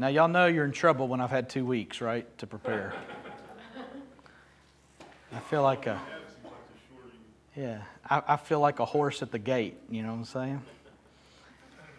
[0.00, 2.94] Now, y'all know you're in trouble when I've had two weeks, right, to prepare.
[5.34, 6.00] I feel like a,
[7.56, 10.62] yeah, I, I feel like a horse at the gate, you know what I'm saying?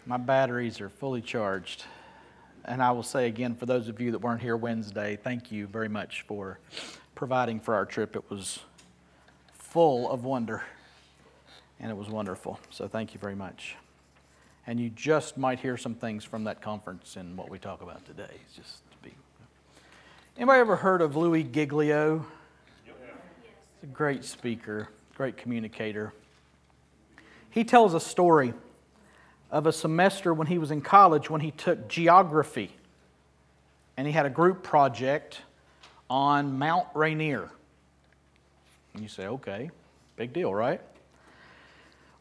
[0.05, 1.83] My batteries are fully charged.
[2.63, 5.67] And I will say again, for those of you that weren't here Wednesday, thank you
[5.67, 6.57] very much for
[7.15, 8.15] providing for our trip.
[8.15, 8.59] It was
[9.51, 10.63] full of wonder,
[11.81, 12.61] and it was wonderful.
[12.69, 13.75] So thank you very much.
[14.67, 18.05] And you just might hear some things from that conference in what we talk about
[18.05, 18.29] today.
[18.45, 19.13] It's just to be.
[20.37, 22.25] Anybody ever heard of Louis Giglio?
[22.85, 26.13] He's a great speaker, great communicator.
[27.49, 28.53] He tells a story
[29.51, 32.71] of a semester when he was in college when he took geography
[33.97, 35.41] and he had a group project
[36.09, 37.49] on Mount Rainier.
[38.93, 39.71] And you say, okay,
[40.15, 40.81] big deal, right?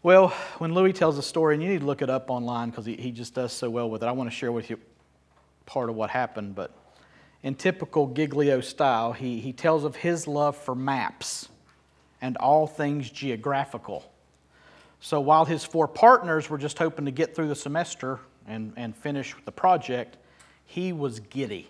[0.01, 2.87] Well, when Louis tells a story, and you need to look it up online because
[2.87, 4.79] he, he just does so well with it, I want to share with you
[5.67, 6.55] part of what happened.
[6.55, 6.71] But
[7.43, 11.49] in typical Giglio style, he, he tells of his love for maps
[12.21, 14.09] and all things geographical.
[15.01, 18.97] So while his four partners were just hoping to get through the semester and, and
[18.97, 20.17] finish the project,
[20.65, 21.69] he was giddy.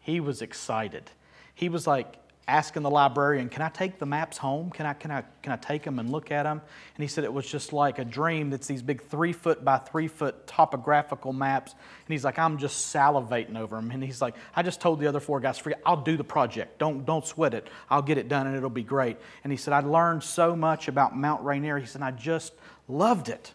[0.00, 1.10] He was excited.
[1.54, 2.16] He was like
[2.50, 4.70] asking the librarian, Can I take the maps home?
[4.70, 6.60] Can I, can, I, can I take them and look at them?
[6.96, 8.50] And he said it was just like a dream.
[8.50, 11.72] That's these big three foot by three foot topographical maps.
[11.72, 13.90] And he's like, I'm just salivating over them.
[13.90, 16.78] And he's like, I just told the other four guys, Forget, I'll do the project.
[16.78, 17.68] Don't, don't sweat it.
[17.88, 19.16] I'll get it done and it'll be great.
[19.44, 21.78] And he said, I learned so much about Mount Rainier.
[21.78, 22.52] He said, I just
[22.88, 23.54] loved it.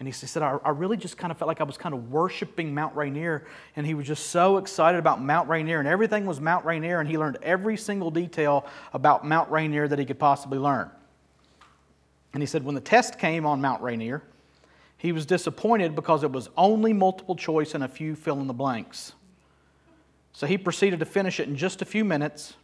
[0.00, 2.10] And he said, I, I really just kind of felt like I was kind of
[2.10, 3.44] worshiping Mount Rainier.
[3.76, 5.78] And he was just so excited about Mount Rainier.
[5.78, 7.00] And everything was Mount Rainier.
[7.00, 10.90] And he learned every single detail about Mount Rainier that he could possibly learn.
[12.32, 14.22] And he said, when the test came on Mount Rainier,
[14.96, 18.54] he was disappointed because it was only multiple choice and a few fill in the
[18.54, 19.12] blanks.
[20.32, 22.54] So he proceeded to finish it in just a few minutes,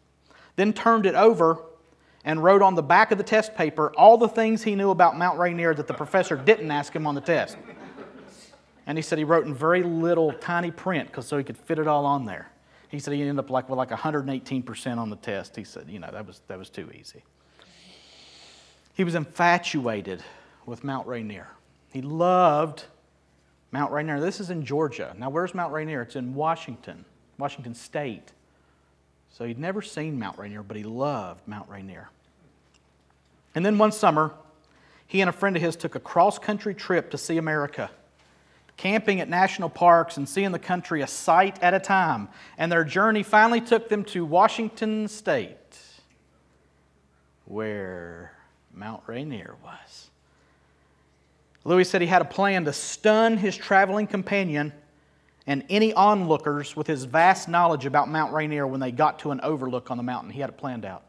[0.55, 1.61] then turned it over
[2.27, 5.17] and wrote on the back of the test paper all the things he knew about
[5.17, 7.57] Mount Rainier that the professor didn't ask him on the test.
[8.87, 11.79] And he said he wrote in very little tiny print because so he could fit
[11.79, 12.51] it all on there.
[12.89, 15.57] He said he ended up like with like 118% on the test.
[15.57, 17.23] He said, you know, that was, that was too easy.
[18.95, 20.23] He was infatuated
[20.67, 21.49] with Mount Rainier.
[21.93, 22.85] He loved
[23.71, 24.21] Mount Rainier.
[24.21, 25.15] This is in Georgia.
[25.17, 26.03] Now, where's Mount Rainier?
[26.03, 27.05] It's in Washington,
[27.39, 28.33] Washington State.
[29.31, 32.09] So he'd never seen Mount Rainier, but he loved Mount Rainier.
[33.57, 34.33] And then one summer,
[35.07, 37.91] he and a friend of his took a cross country trip to see America,
[38.77, 42.29] camping at national parks and seeing the country a sight at a time.
[42.59, 45.79] And their journey finally took them to Washington State,
[47.47, 48.33] where
[48.75, 50.11] Mount Rainier was.
[51.65, 54.71] Louis said he had a plan to stun his traveling companion
[55.47, 59.41] and any onlookers with his vast knowledge about Mount Rainier when they got to an
[59.41, 60.31] overlook on the mountain.
[60.31, 61.05] He had it planned out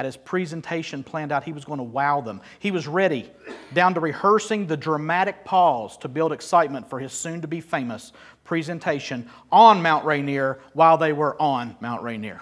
[0.00, 1.44] had his presentation planned out.
[1.44, 2.40] He was going to wow them.
[2.58, 3.30] He was ready,
[3.74, 8.14] down to rehearsing the dramatic pause to build excitement for his soon to be famous
[8.42, 12.40] presentation on Mount Rainier while they were on Mount Rainier.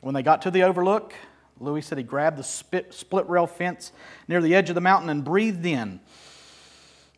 [0.00, 1.14] When they got to the overlook,
[1.60, 3.92] Louis said he grabbed the split rail fence
[4.26, 6.00] near the edge of the mountain and breathed in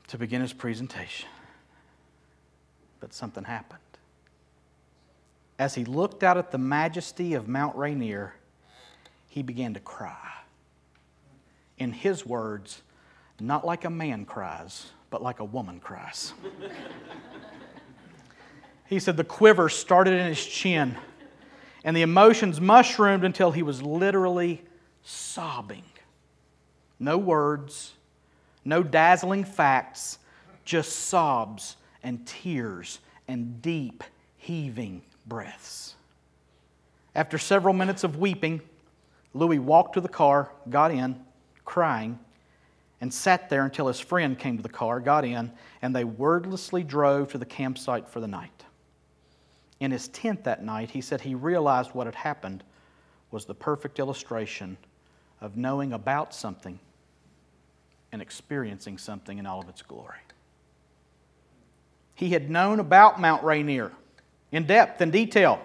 [0.08, 1.30] to begin his presentation.
[3.00, 3.80] But something happened.
[5.58, 8.34] As he looked out at the majesty of Mount Rainier,
[9.28, 10.32] he began to cry.
[11.76, 12.82] In his words,
[13.40, 16.32] not like a man cries, but like a woman cries.
[18.86, 20.96] he said the quiver started in his chin,
[21.84, 24.64] and the emotions mushroomed until he was literally
[25.02, 25.84] sobbing.
[26.98, 27.92] No words,
[28.64, 30.18] no dazzling facts,
[30.64, 34.02] just sobs and tears and deep,
[34.36, 35.94] heaving breaths.
[37.14, 38.60] After several minutes of weeping,
[39.34, 41.20] Louis walked to the car, got in,
[41.64, 42.18] crying,
[43.00, 45.52] and sat there until his friend came to the car, got in,
[45.82, 48.64] and they wordlessly drove to the campsite for the night.
[49.80, 52.64] In his tent that night, he said he realized what had happened
[53.30, 54.76] was the perfect illustration
[55.40, 56.80] of knowing about something
[58.10, 60.18] and experiencing something in all of its glory.
[62.14, 63.92] He had known about Mount Rainier
[64.50, 65.60] in depth and detail,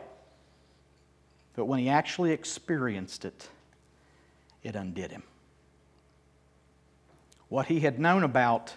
[1.56, 3.48] but when he actually experienced it,
[4.64, 5.24] it undid him.
[7.50, 8.74] What he had known about,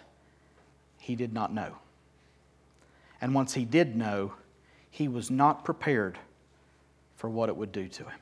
[0.98, 1.76] he did not know.
[3.20, 4.34] And once he did know,
[4.90, 6.18] he was not prepared
[7.16, 8.18] for what it would do to him.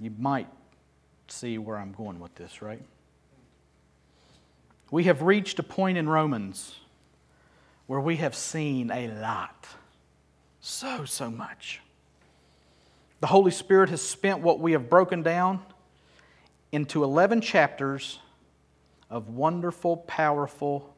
[0.00, 0.48] You might
[1.28, 2.82] see where I'm going with this, right?
[4.90, 6.76] We have reached a point in Romans
[7.86, 9.66] where we have seen a lot.
[10.60, 11.80] So, so much.
[13.20, 15.60] The Holy Spirit has spent what we have broken down
[16.72, 18.18] into 11 chapters
[19.08, 20.94] of wonderful, powerful,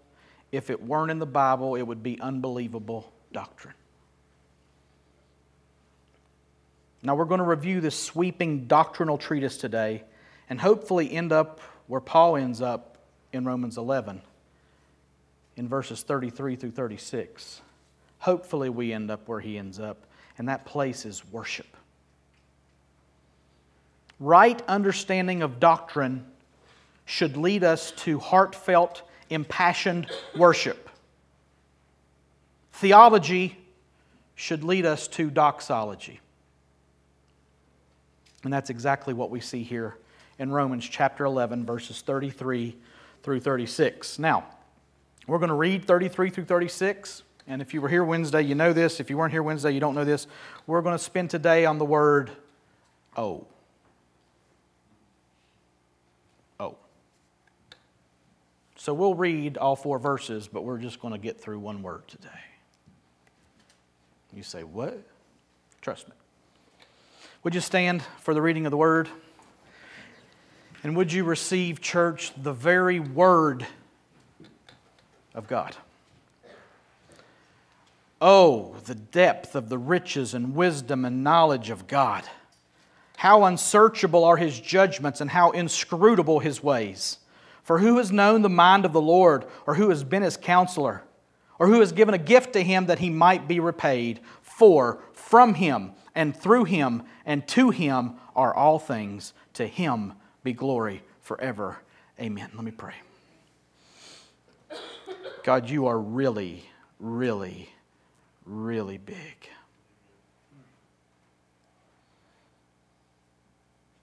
[0.50, 3.74] if it weren't in the Bible, it would be unbelievable doctrine.
[7.02, 10.02] Now, we're going to review this sweeping doctrinal treatise today
[10.50, 12.98] and hopefully end up where Paul ends up
[13.32, 14.20] in Romans 11,
[15.56, 17.60] in verses 33 through 36.
[18.20, 19.98] Hopefully, we end up where he ends up,
[20.38, 21.76] and that place is worship.
[24.20, 26.26] Right understanding of doctrine
[27.04, 30.90] should lead us to heartfelt, impassioned worship.
[32.72, 33.56] Theology
[34.34, 36.20] should lead us to doxology.
[38.44, 39.96] And that's exactly what we see here
[40.38, 42.76] in Romans chapter 11, verses 33
[43.22, 44.18] through 36.
[44.18, 44.44] Now,
[45.26, 47.22] we're going to read 33 through 36.
[47.46, 49.00] And if you were here Wednesday, you know this.
[49.00, 50.26] If you weren't here Wednesday, you don't know this.
[50.66, 52.30] We're going to spend today on the word
[53.16, 53.46] oh.
[58.88, 62.08] So we'll read all four verses, but we're just going to get through one word
[62.08, 62.40] today.
[64.32, 64.98] You say, What?
[65.82, 66.14] Trust me.
[67.44, 69.10] Would you stand for the reading of the word?
[70.82, 73.66] And would you receive, church, the very word
[75.34, 75.76] of God?
[78.22, 82.24] Oh, the depth of the riches and wisdom and knowledge of God.
[83.18, 87.18] How unsearchable are his judgments and how inscrutable his ways.
[87.68, 91.02] For who has known the mind of the Lord, or who has been his counselor,
[91.58, 94.20] or who has given a gift to him that he might be repaid?
[94.40, 99.34] For from him and through him and to him are all things.
[99.52, 101.82] To him be glory forever.
[102.18, 102.48] Amen.
[102.54, 102.94] Let me pray.
[105.44, 106.64] God, you are really,
[106.98, 107.68] really
[108.46, 109.50] really big.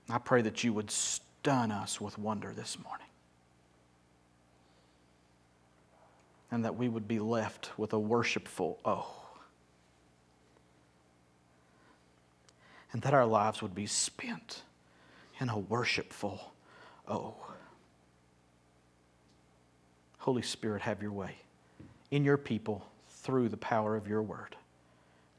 [0.08, 3.08] I pray that you would stun us with wonder this morning.
[6.56, 9.13] And that we would be left with a worshipful oh.
[12.94, 14.62] And that our lives would be spent
[15.42, 16.54] in a worshipful
[17.10, 17.36] oh.
[20.19, 21.36] Holy Spirit, have your way
[22.10, 24.56] in your people through the power of your word.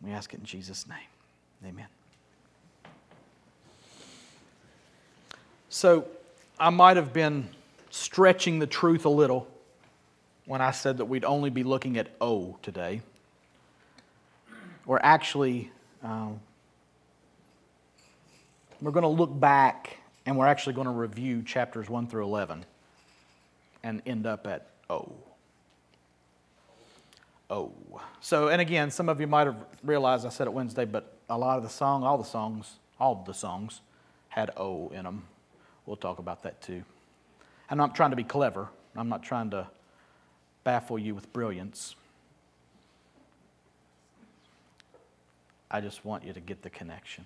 [0.03, 0.99] We ask it in Jesus' name.
[1.67, 1.87] Amen.
[5.71, 6.07] So,
[6.61, 7.49] I might have been
[7.89, 9.49] stretching the truth a little
[10.47, 13.03] when I said that we'd only be looking at O today.
[14.87, 15.71] We're actually,
[16.03, 16.41] um,
[18.81, 22.65] we're going to look back and we're actually going to review chapters 1 through 11
[23.83, 25.13] and end up at O.
[27.51, 27.73] Oh.
[28.21, 31.39] So, and again, some of you might have realized I said it Wednesday, but a
[31.39, 33.81] lot of the song, all the songs, all the songs
[34.29, 35.25] had O in them.
[35.87, 36.85] We'll talk about that too.
[37.71, 38.69] I'm not trying to be clever.
[38.97, 39.69] I'm not trying to
[40.67, 41.95] baffle you with brilliance.
[45.71, 47.25] I just want you to get the connection.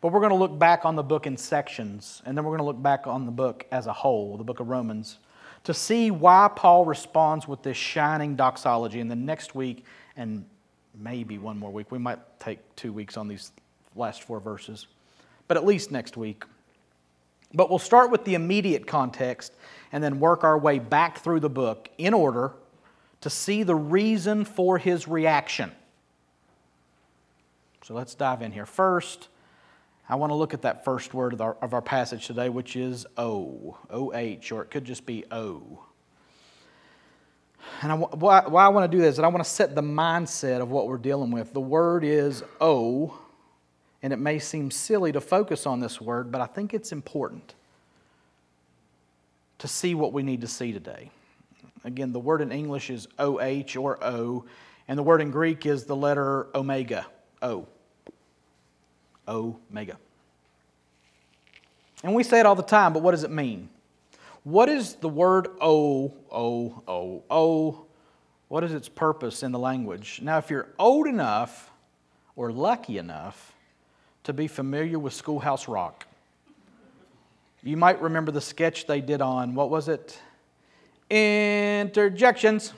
[0.00, 2.60] But we're going to look back on the book in sections, and then we're going
[2.60, 5.18] to look back on the book as a whole, the book of Romans
[5.64, 9.00] to see why Paul responds with this shining doxology.
[9.00, 9.84] And then next week,
[10.16, 10.44] and
[10.94, 13.50] maybe one more week, we might take two weeks on these
[13.96, 14.86] last four verses,
[15.48, 16.44] but at least next week.
[17.54, 19.52] But we'll start with the immediate context
[19.90, 22.52] and then work our way back through the book in order
[23.20, 25.72] to see the reason for his reaction.
[27.82, 28.66] So let's dive in here.
[28.66, 29.28] First,
[30.08, 32.76] I want to look at that first word of our, of our passage today, which
[32.76, 35.80] is O, O-H, or it could just be O.
[37.82, 39.82] And I, why, why I want to do this is I want to set the
[39.82, 41.52] mindset of what we're dealing with.
[41.52, 43.18] The word is O,
[44.02, 47.54] and it may seem silly to focus on this word, but I think it's important
[49.58, 51.10] to see what we need to see today.
[51.84, 54.44] Again, the word in English is OH or O,
[54.88, 57.06] and the word in Greek is the letter omega,
[57.42, 57.66] O.
[59.28, 59.98] Omega.
[62.02, 63.68] And we say it all the time, but what does it mean?
[64.44, 67.84] What is the word O, O, O, O?
[68.48, 70.20] What is its purpose in the language?
[70.22, 71.70] Now, if you're old enough
[72.34, 73.54] or lucky enough
[74.24, 76.06] to be familiar with Schoolhouse Rock,
[77.62, 80.18] you might remember the sketch they did on, what was it?
[81.10, 82.72] Interjections.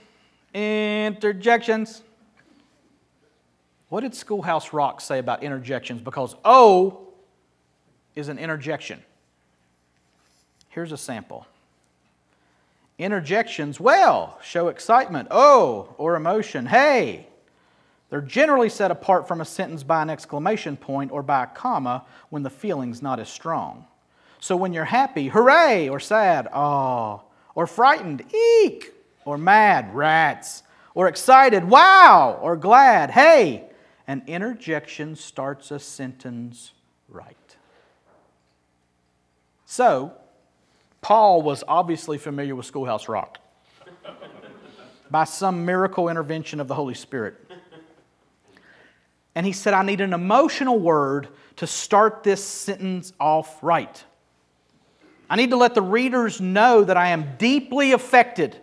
[0.55, 2.03] Interjections.
[3.89, 6.01] What did Schoolhouse Rock say about interjections?
[6.01, 7.09] Because O
[8.15, 9.03] is an interjection.
[10.69, 11.47] Here's a sample
[13.01, 17.27] Interjections, well, show excitement, oh, or emotion, hey.
[18.11, 22.05] They're generally set apart from a sentence by an exclamation point or by a comma
[22.29, 23.87] when the feeling's not as strong.
[24.39, 27.23] So when you're happy, hooray, or sad, oh,
[27.55, 28.93] or frightened, eek,
[29.25, 30.63] or mad, rats,
[30.95, 33.69] or excited, wow, or glad, hey,
[34.07, 36.73] an interjection starts a sentence
[37.09, 37.37] right.
[39.67, 40.13] So,
[41.01, 43.39] Paul was obviously familiar with Schoolhouse Rock
[45.11, 47.37] by some miracle intervention of the Holy Spirit.
[49.35, 54.05] And he said, I need an emotional word to start this sentence off right.
[55.31, 58.57] I need to let the readers know that I am deeply affected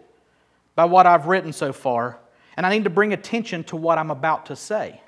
[0.75, 2.19] by what I've written so far,
[2.57, 5.01] and I need to bring attention to what I'm about to say.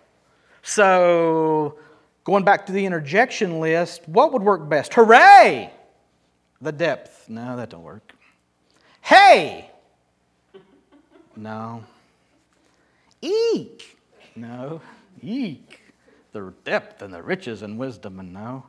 [0.62, 1.78] So,
[2.24, 4.94] going back to the interjection list, what would work best?
[4.94, 5.74] Hooray!
[6.62, 7.28] The depth.
[7.28, 8.13] No, that don't work.
[9.01, 9.70] Hey!
[11.36, 11.84] No.
[13.22, 13.98] Eek!
[14.34, 14.82] No.
[15.22, 15.82] Eek!
[16.32, 18.63] The depth and the riches and wisdom, and no.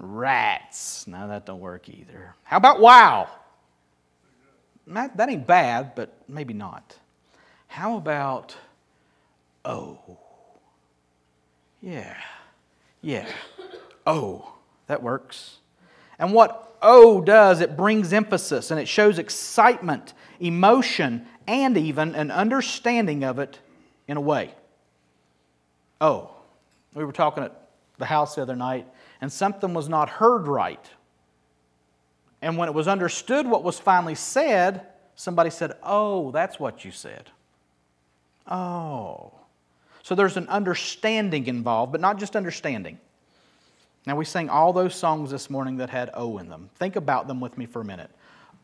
[0.00, 1.06] Rats.
[1.06, 2.34] Now that don't work either.
[2.44, 3.28] How about wow?
[4.86, 6.96] That, that ain't bad, but maybe not.
[7.68, 8.56] How about
[9.64, 10.18] oh?
[11.82, 12.16] Yeah.
[13.02, 13.28] Yeah.
[14.06, 14.52] Oh,
[14.86, 15.58] that works.
[16.18, 22.30] And what oh does, it brings emphasis and it shows excitement, emotion, and even an
[22.30, 23.58] understanding of it
[24.08, 24.54] in a way.
[26.00, 26.30] Oh,
[26.94, 28.86] we were talking at the house the other night,
[29.20, 30.84] and something was not heard right.
[32.42, 36.90] And when it was understood what was finally said, somebody said, Oh, that's what you
[36.90, 37.30] said.
[38.46, 39.32] Oh.
[40.02, 42.98] So there's an understanding involved, but not just understanding.
[44.06, 46.70] Now, we sang all those songs this morning that had oh in them.
[46.76, 48.10] Think about them with me for a minute.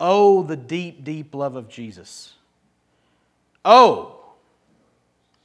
[0.00, 2.32] Oh, the deep, deep love of Jesus.
[3.64, 4.24] Oh.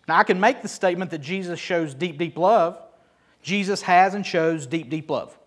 [0.08, 2.82] Now, I can make the statement that Jesus shows deep, deep love.
[3.42, 5.38] Jesus has and shows deep, deep love.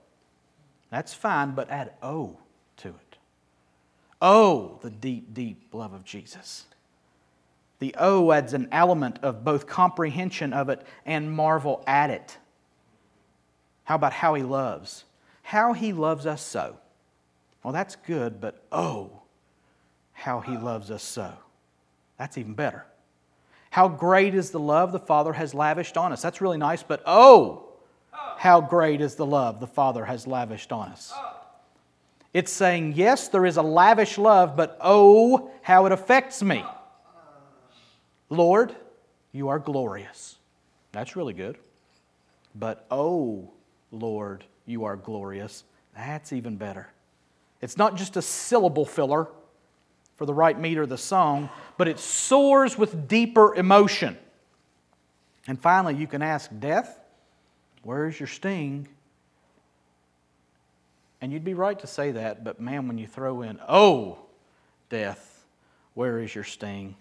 [0.90, 2.38] That's fine, but add oh
[2.78, 3.18] to it.
[4.20, 6.64] Oh, the deep, deep love of Jesus.
[7.78, 12.38] The O adds an element of both comprehension of it and marvel at it.
[13.84, 15.04] How about how he loves?
[15.42, 16.78] How he loves us so.
[17.62, 19.22] Well, that's good, but oh,
[20.12, 21.34] how he loves us so.
[22.18, 22.86] That's even better.
[23.70, 26.22] How great is the love the Father has lavished on us.
[26.22, 27.73] That's really nice, but oh,
[28.36, 31.12] how great is the love the Father has lavished on us.
[32.32, 36.64] It's saying, yes, there is a lavish love, but oh, how it affects me.
[38.28, 38.74] Lord,
[39.32, 40.36] you are glorious.
[40.92, 41.58] That's really good.
[42.54, 43.50] But oh,
[43.92, 45.64] Lord, you are glorious.
[45.96, 46.88] That's even better.
[47.60, 49.28] It's not just a syllable filler
[50.16, 54.16] for the right meter of the song, but it soars with deeper emotion.
[55.46, 56.98] And finally, you can ask, Death,
[57.84, 58.88] where's your sting?
[61.20, 64.18] And you'd be right to say that, but man, when you throw in, Oh,
[64.90, 65.46] death,
[65.94, 66.96] where is your sting?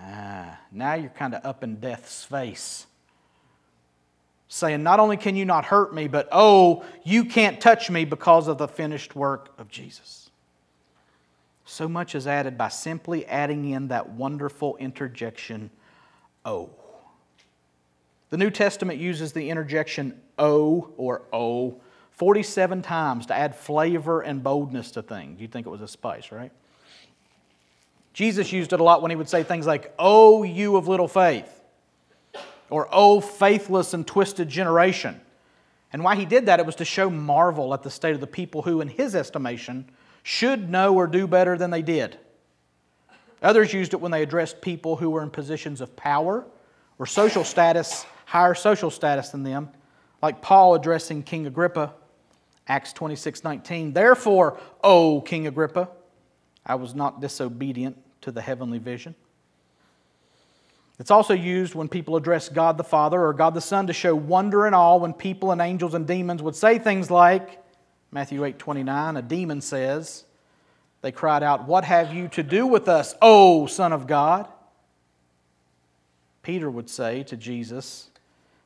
[0.00, 2.86] Ah, now you're kind of up in death's face.
[4.48, 8.46] Saying, not only can you not hurt me, but oh, you can't touch me because
[8.46, 10.30] of the finished work of Jesus.
[11.64, 15.70] So much is added by simply adding in that wonderful interjection,
[16.44, 16.70] oh.
[18.34, 21.80] The New Testament uses the interjection O or oh
[22.14, 25.40] 47 times to add flavor and boldness to things.
[25.40, 26.50] You'd think it was a spice, right?
[28.12, 31.06] Jesus used it a lot when he would say things like, O you of little
[31.06, 31.62] faith,
[32.70, 35.20] or O faithless and twisted generation.
[35.92, 38.26] And why he did that, it was to show marvel at the state of the
[38.26, 39.88] people who, in his estimation,
[40.24, 42.18] should know or do better than they did.
[43.44, 46.44] Others used it when they addressed people who were in positions of power
[46.98, 49.70] or social status, higher social status than them,
[50.22, 51.92] like Paul addressing King Agrippa,
[52.66, 53.92] Acts 26 19.
[53.92, 55.88] Therefore, O King Agrippa,
[56.64, 59.14] I was not disobedient to the heavenly vision.
[60.98, 64.14] It's also used when people address God the Father or God the Son to show
[64.14, 67.60] wonder and awe when people and angels and demons would say things like,
[68.12, 70.24] Matthew 8 29, a demon says,
[71.02, 74.48] They cried out, What have you to do with us, O Son of God?
[76.42, 78.10] Peter would say to Jesus,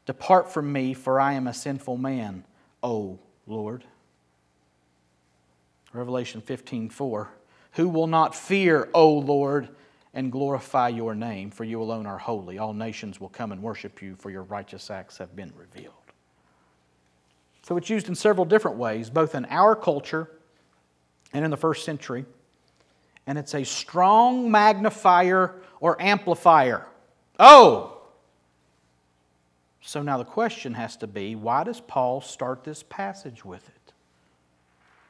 [0.09, 2.43] Depart from me, for I am a sinful man,
[2.83, 3.85] O Lord.
[5.93, 7.31] Revelation 15 4.
[7.73, 9.69] Who will not fear, O Lord,
[10.15, 11.51] and glorify your name?
[11.51, 12.57] For you alone are holy.
[12.57, 15.93] All nations will come and worship you, for your righteous acts have been revealed.
[17.61, 20.31] So it's used in several different ways, both in our culture
[21.35, 22.25] and in the first century.
[23.27, 26.87] and it's a strong magnifier or amplifier.
[27.39, 27.98] Oh!
[29.89, 33.95] So now the question has to be why does Paul start this passage with it?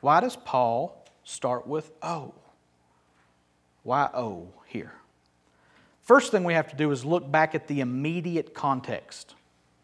[0.00, 2.32] Why does Paul start with oh?
[3.82, 4.92] Why oh here?
[6.04, 9.34] First thing we have to do is look back at the immediate context.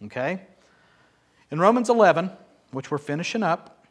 [0.04, 0.42] Okay?
[1.50, 2.30] In Romans 11,
[2.70, 3.84] which we're finishing up,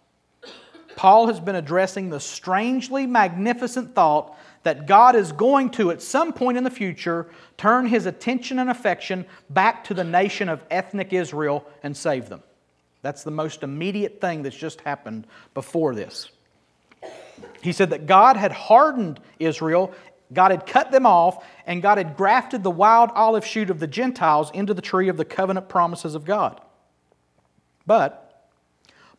[0.96, 6.34] Paul has been addressing the strangely magnificent thought that God is going to, at some
[6.34, 7.28] point in the future,
[7.58, 12.42] turn his attention and affection back to the nation of ethnic Israel and save them.
[13.02, 16.30] That's the most immediate thing that's just happened before this.
[17.62, 19.94] He said that God had hardened Israel
[20.34, 23.88] God had cut them off, and God had grafted the wild olive shoot of the
[23.88, 26.60] Gentiles into the tree of the covenant promises of God.
[27.86, 28.23] But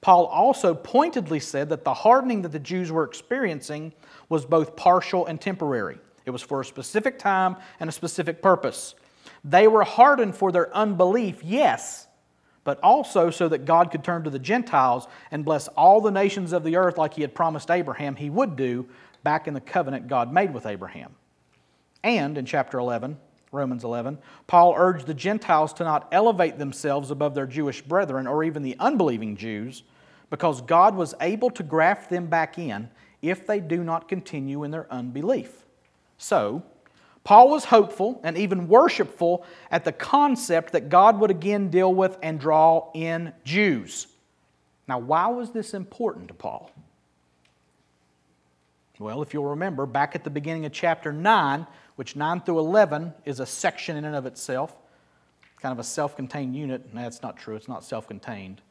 [0.05, 3.95] Paul also pointedly said that the hardening that the Jews were experiencing
[4.29, 5.97] was both partial and temporary.
[6.27, 8.97] It was for a specific time and a specific purpose.
[9.45, 12.07] They were hardened for their unbelief, yes,
[12.65, 16.53] but also so that God could turn to the Gentiles and bless all the nations
[16.53, 18.87] of the earth like he had promised Abraham he would do
[19.23, 21.15] back in the covenant God made with Abraham.
[22.03, 23.17] And in chapter 11,
[23.53, 24.19] Romans 11,
[24.49, 28.77] Paul urged the Gentiles to not elevate themselves above their Jewish brethren or even the
[28.79, 29.83] unbelieving Jews
[30.35, 32.91] because God was able to graft them back in
[33.23, 35.65] if they do not continue in their unbelief.
[36.19, 36.65] So,
[37.23, 42.19] Paul was hopeful and even worshipful at the concept that God would again deal with
[42.21, 44.09] and draw in Jews.
[44.89, 46.69] Now, why was this important to Paul?
[48.99, 51.65] Well, if you'll remember, back at the beginning of chapter 9,
[51.95, 54.75] which 9 through 11 is a section in and of itself,
[55.61, 56.93] kind of a self contained unit.
[56.93, 58.63] That's not true, it's not self contained,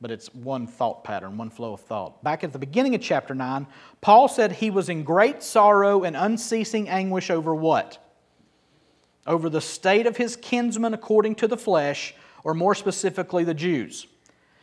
[0.00, 2.22] but it's one thought pattern, one flow of thought.
[2.22, 3.66] Back at the beginning of chapter 9,
[4.00, 7.98] Paul said he was in great sorrow and unceasing anguish over what?
[9.26, 14.06] Over the state of his kinsmen according to the flesh, or more specifically, the Jews.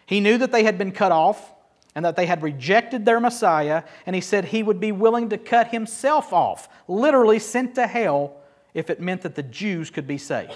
[0.06, 1.52] He knew that they had been cut off
[1.96, 5.38] and that they had rejected their Messiah, and he said he would be willing to
[5.38, 8.38] cut himself off, literally sent to hell,
[8.74, 10.54] if it meant that the Jews could be saved.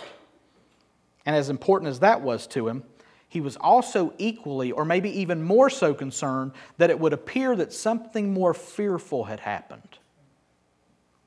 [1.25, 2.83] And as important as that was to him,
[3.29, 7.73] he was also equally, or maybe even more so, concerned that it would appear that
[7.73, 9.97] something more fearful had happened.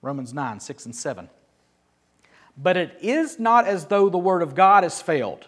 [0.03, 1.29] Romans 9, 6 and 7.
[2.57, 5.47] But it is not as though the word of God has failed.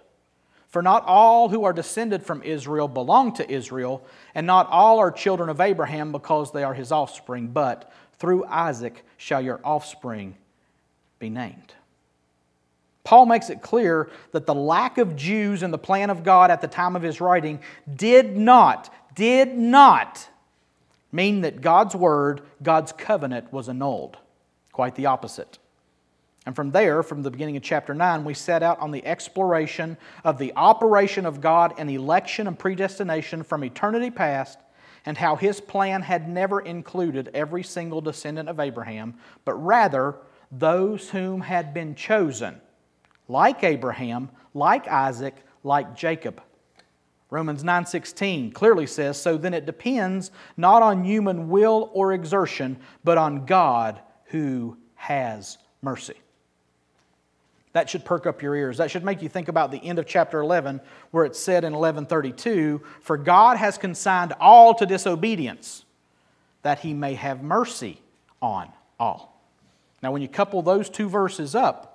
[0.68, 5.10] For not all who are descended from Israel belong to Israel, and not all are
[5.10, 10.34] children of Abraham because they are his offspring, but through Isaac shall your offspring
[11.18, 11.74] be named.
[13.12, 16.62] Paul makes it clear that the lack of Jews in the plan of God at
[16.62, 17.60] the time of his writing
[17.94, 20.26] did not, did not
[21.12, 24.16] mean that God's word, God's covenant was annulled.
[24.72, 25.58] Quite the opposite.
[26.46, 29.98] And from there, from the beginning of chapter 9, we set out on the exploration
[30.24, 34.58] of the operation of God and election and predestination from eternity past
[35.04, 40.14] and how his plan had never included every single descendant of Abraham, but rather
[40.50, 42.58] those whom had been chosen,
[43.28, 46.42] like Abraham, like Isaac, like Jacob.
[47.30, 53.16] Romans 9:16 clearly says, "So then it depends not on human will or exertion, but
[53.16, 56.20] on God who has mercy."
[57.72, 58.76] That should perk up your ears.
[58.76, 60.80] That should make you think about the end of chapter 11,
[61.10, 65.86] where it said in 1132 For God has consigned all to disobedience,
[66.60, 68.02] that he may have mercy
[68.42, 69.40] on all.
[70.02, 71.91] Now, when you couple those two verses up,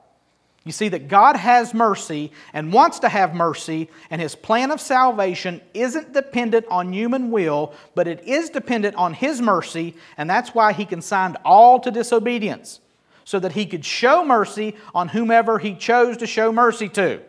[0.67, 4.81] you see that God has mercy and wants to have mercy, and his plan of
[4.81, 10.53] salvation isn't dependent on human will, but it is dependent on his mercy, and that's
[10.53, 12.81] why he consigned all to disobedience
[13.23, 17.21] so that he could show mercy on whomever he chose to show mercy to.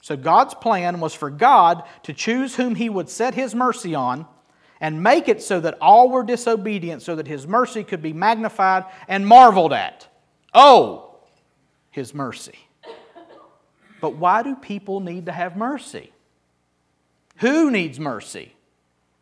[0.00, 4.26] So God's plan was for God to choose whom he would set his mercy on
[4.80, 8.84] and make it so that all were disobedient so that his mercy could be magnified
[9.06, 10.08] and marveled at.
[10.52, 11.01] Oh,
[11.92, 12.58] his mercy.
[14.00, 16.10] But why do people need to have mercy?
[17.36, 18.52] Who needs mercy?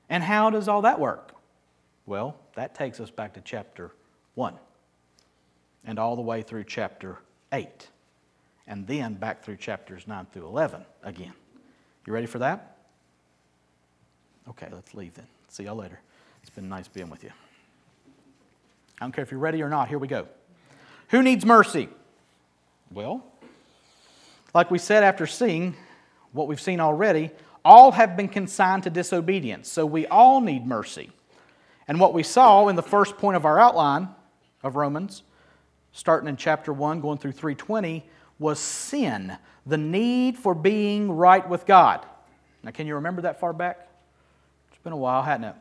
[0.09, 1.35] And how does all that work?
[2.06, 3.92] Well, that takes us back to chapter
[4.35, 4.54] 1
[5.85, 7.18] and all the way through chapter
[7.52, 7.88] 8,
[8.66, 11.33] and then back through chapters 9 through 11 again.
[12.06, 12.78] You ready for that?
[14.48, 15.26] Okay, let's leave then.
[15.48, 16.00] See y'all later.
[16.42, 17.30] It's been nice being with you.
[19.00, 20.26] I don't care if you're ready or not, here we go.
[21.09, 21.88] Who needs mercy?
[22.92, 23.24] Well,
[24.53, 25.76] like we said after seeing
[26.33, 27.31] what we've seen already,
[27.64, 31.11] all have been consigned to disobedience, so we all need mercy.
[31.87, 34.09] And what we saw in the first point of our outline
[34.64, 35.22] of Romans,
[35.92, 38.05] starting in chapter 1, going through 320,
[38.40, 42.05] was sin, the need for being right with God.
[42.64, 43.88] Now, can you remember that far back?
[44.70, 45.55] It's been a while, hasn't it?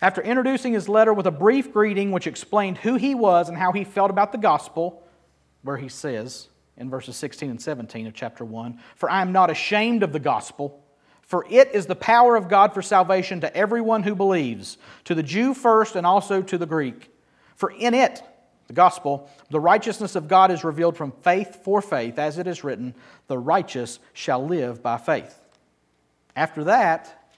[0.00, 3.72] After introducing his letter with a brief greeting which explained who he was and how
[3.72, 5.02] he felt about the gospel,
[5.64, 9.50] where he says in verses 16 and 17 of chapter 1 For I am not
[9.50, 10.80] ashamed of the gospel,
[11.22, 15.22] for it is the power of God for salvation to everyone who believes, to the
[15.22, 17.10] Jew first and also to the Greek.
[17.56, 18.22] For in it,
[18.66, 22.64] the gospel, the righteousness of God is revealed from faith for faith, as it is
[22.64, 22.94] written,
[23.26, 25.40] The righteous shall live by faith.
[26.36, 27.32] After that,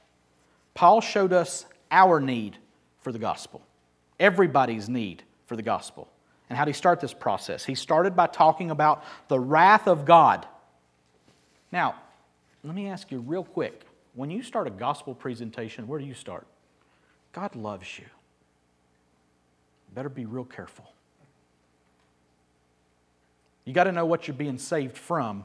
[0.74, 2.56] Paul showed us our need
[3.00, 3.62] for the gospel,
[4.18, 6.08] everybody's need for the gospel.
[6.48, 7.64] And how did he start this process?
[7.64, 10.46] He started by talking about the wrath of God.
[11.72, 11.96] Now,
[12.62, 16.14] let me ask you real quick when you start a gospel presentation, where do you
[16.14, 16.46] start?
[17.32, 18.06] God loves you.
[19.94, 20.90] Better be real careful.
[23.64, 25.44] You got to know what you're being saved from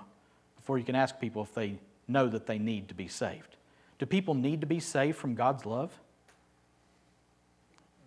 [0.55, 3.55] before you can ask people if they know that they need to be saved.
[3.97, 5.91] Do people need to be saved from God's love?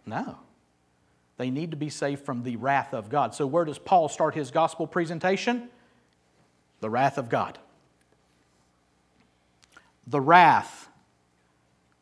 [0.06, 0.38] No.
[1.36, 3.34] They need to be saved from the wrath of God.
[3.34, 5.68] So, where does Paul start his gospel presentation?
[6.80, 7.58] The wrath of God.
[10.06, 10.88] The wrath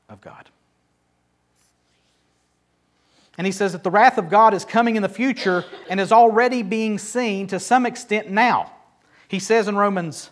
[0.09, 0.51] of God.
[3.39, 6.13] And he says that the wrath of God is coming in the future and is
[6.13, 8.73] already being seen to some extent now.
[9.29, 10.31] He says in Romans,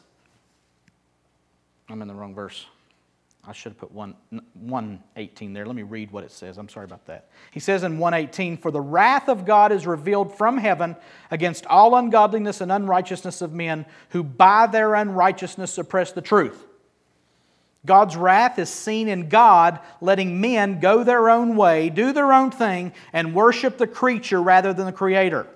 [1.89, 2.67] I'm in the wrong verse.
[3.47, 4.15] I should have put 1,
[4.55, 5.65] 118 there.
[5.65, 6.59] Let me read what it says.
[6.59, 7.29] I'm sorry about that.
[7.51, 10.95] He says in 118, For the wrath of God is revealed from heaven
[11.31, 16.67] against all ungodliness and unrighteousness of men who by their unrighteousness suppress the truth.
[17.87, 22.51] God's wrath is seen in God letting men go their own way, do their own
[22.51, 25.47] thing, and worship the creature rather than the Creator.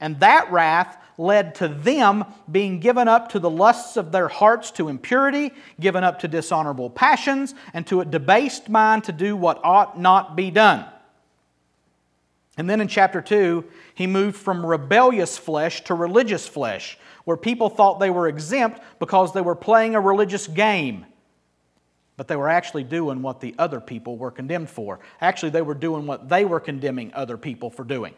[0.00, 4.70] And that wrath led to them being given up to the lusts of their hearts
[4.72, 9.60] to impurity, given up to dishonorable passions, and to a debased mind to do what
[9.64, 10.86] ought not be done.
[12.56, 17.68] And then in chapter 2, he moved from rebellious flesh to religious flesh, where people
[17.68, 21.06] thought they were exempt because they were playing a religious game.
[22.16, 24.98] But they were actually doing what the other people were condemned for.
[25.20, 28.14] Actually, they were doing what they were condemning other people for doing.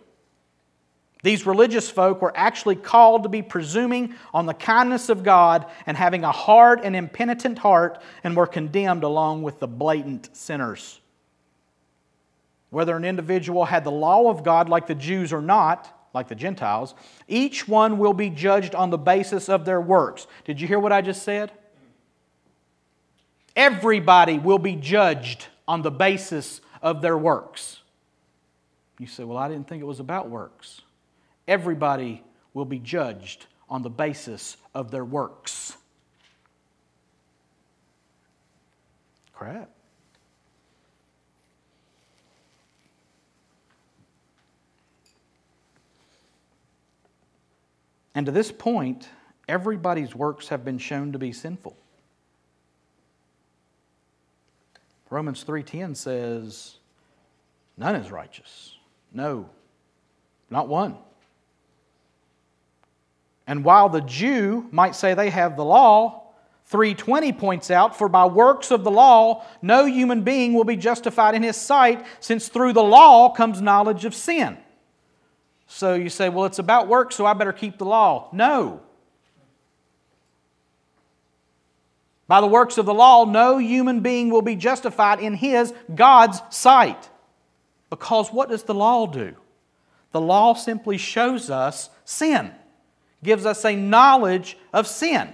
[1.22, 5.96] These religious folk were actually called to be presuming on the kindness of God and
[5.96, 11.00] having a hard and impenitent heart, and were condemned along with the blatant sinners.
[12.70, 16.34] Whether an individual had the law of God like the Jews or not, like the
[16.34, 16.94] Gentiles,
[17.28, 20.26] each one will be judged on the basis of their works.
[20.44, 21.52] Did you hear what I just said?
[23.54, 27.80] Everybody will be judged on the basis of their works.
[28.98, 30.82] You say, Well, I didn't think it was about works
[31.46, 32.22] everybody
[32.54, 35.76] will be judged on the basis of their works.
[39.32, 39.70] Crap.
[48.14, 49.08] And to this point,
[49.48, 51.76] everybody's works have been shown to be sinful.
[55.08, 56.78] Romans 3:10 says,
[57.76, 58.76] "None is righteous.
[59.12, 59.48] No,
[60.50, 60.98] not one."
[63.50, 66.22] And while the Jew might say they have the law,
[66.66, 71.34] 320 points out, For by works of the law, no human being will be justified
[71.34, 74.56] in his sight, since through the law comes knowledge of sin.
[75.66, 78.28] So you say, Well, it's about work, so I better keep the law.
[78.32, 78.82] No.
[82.28, 86.40] By the works of the law, no human being will be justified in his, God's
[86.50, 87.08] sight.
[87.90, 89.34] Because what does the law do?
[90.12, 92.52] The law simply shows us sin
[93.22, 95.28] gives us a knowledge of sin.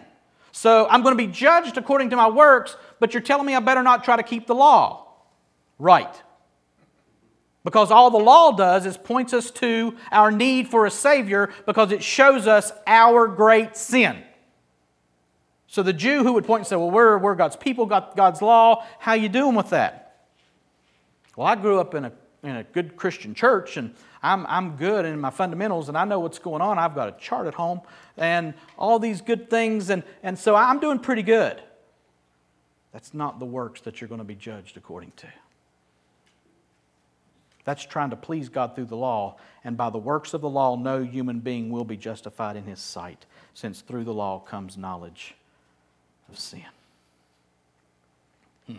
[0.52, 3.60] So I'm going to be judged according to my works, but you're telling me I
[3.60, 5.06] better not try to keep the law.
[5.78, 6.22] Right.
[7.62, 11.92] Because all the law does is points us to our need for a Savior because
[11.92, 14.22] it shows us our great sin.
[15.66, 18.40] So the Jew who would point and say, Well, we're, we're God's people, got God's
[18.40, 20.26] law, how you doing with that?
[21.36, 25.04] Well, I grew up in a, in a good Christian church, and I'm, I'm good
[25.04, 26.78] in my fundamentals and I know what's going on.
[26.78, 27.80] I've got a chart at home
[28.16, 31.60] and all these good things, and, and so I'm doing pretty good.
[32.92, 35.26] That's not the works that you're going to be judged according to.
[37.64, 40.76] That's trying to please God through the law, and by the works of the law,
[40.76, 45.34] no human being will be justified in his sight, since through the law comes knowledge
[46.30, 46.64] of sin.
[48.66, 48.78] Hmm.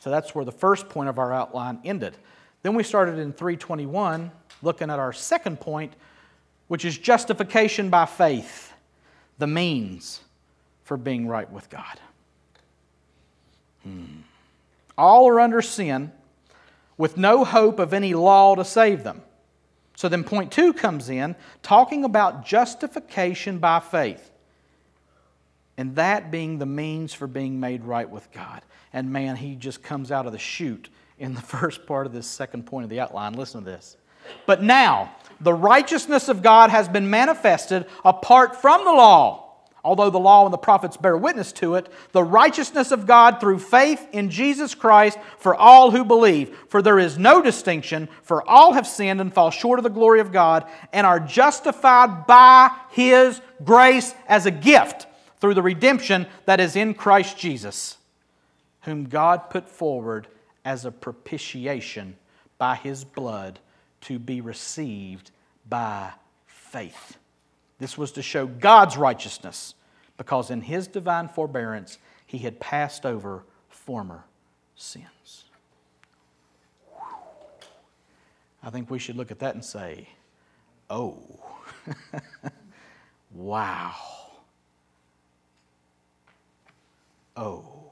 [0.00, 2.16] So that's where the first point of our outline ended
[2.62, 4.30] Then we started in 321,
[4.62, 5.92] looking at our second point,
[6.68, 8.72] which is justification by faith,
[9.38, 10.20] the means
[10.84, 12.00] for being right with God.
[13.82, 14.04] Hmm.
[14.98, 16.12] All are under sin
[16.98, 19.22] with no hope of any law to save them.
[19.96, 24.30] So then, point two comes in, talking about justification by faith,
[25.76, 28.62] and that being the means for being made right with God.
[28.92, 30.88] And man, he just comes out of the chute
[31.20, 33.34] in the first part of this second point of the outline.
[33.34, 33.96] Listen to this.
[34.46, 39.46] But now, the righteousness of God has been manifested apart from the law.
[39.82, 43.60] Although the law and the prophets bear witness to it, the righteousness of God through
[43.60, 46.54] faith in Jesus Christ for all who believe.
[46.68, 50.20] For there is no distinction, for all have sinned and fall short of the glory
[50.20, 55.06] of God, and are justified by His grace as a gift
[55.40, 57.96] through the redemption that is in Christ Jesus,
[58.82, 60.28] whom God put forward
[60.64, 62.16] as a propitiation
[62.58, 63.58] by His blood
[64.02, 65.30] to be received
[65.68, 66.12] by
[66.46, 67.16] faith.
[67.78, 69.74] This was to show God's righteousness,
[70.16, 74.24] because in His divine forbearance, He had passed over former
[74.76, 75.44] sins.
[78.62, 80.08] I think we should look at that and say,
[80.90, 81.18] oh,
[83.34, 83.94] wow.
[87.36, 87.89] Oh.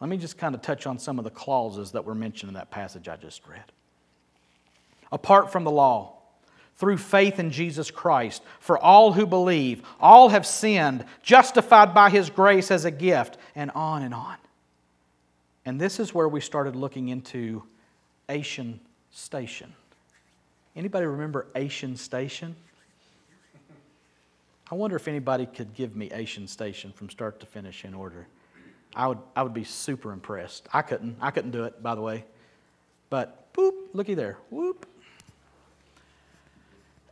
[0.00, 2.54] Let me just kind of touch on some of the clauses that were mentioned in
[2.54, 3.64] that passage I just read.
[5.10, 6.18] Apart from the law,
[6.78, 9.82] through faith in Jesus Christ for all who believe.
[10.00, 14.36] All have sinned, justified by His grace as a gift, and on and on.
[15.66, 17.64] And this is where we started looking into
[18.28, 18.80] Ation
[19.10, 19.74] Station.
[20.76, 22.54] Anybody remember Ation Station?
[24.70, 28.26] I wonder if anybody could give me Ation Station from start to finish in order.
[28.94, 30.68] I would, I would be super impressed.
[30.72, 31.16] I couldn't.
[31.20, 32.24] I couldn't do it, by the way.
[33.10, 34.38] But boop, looky there.
[34.50, 34.86] Whoop.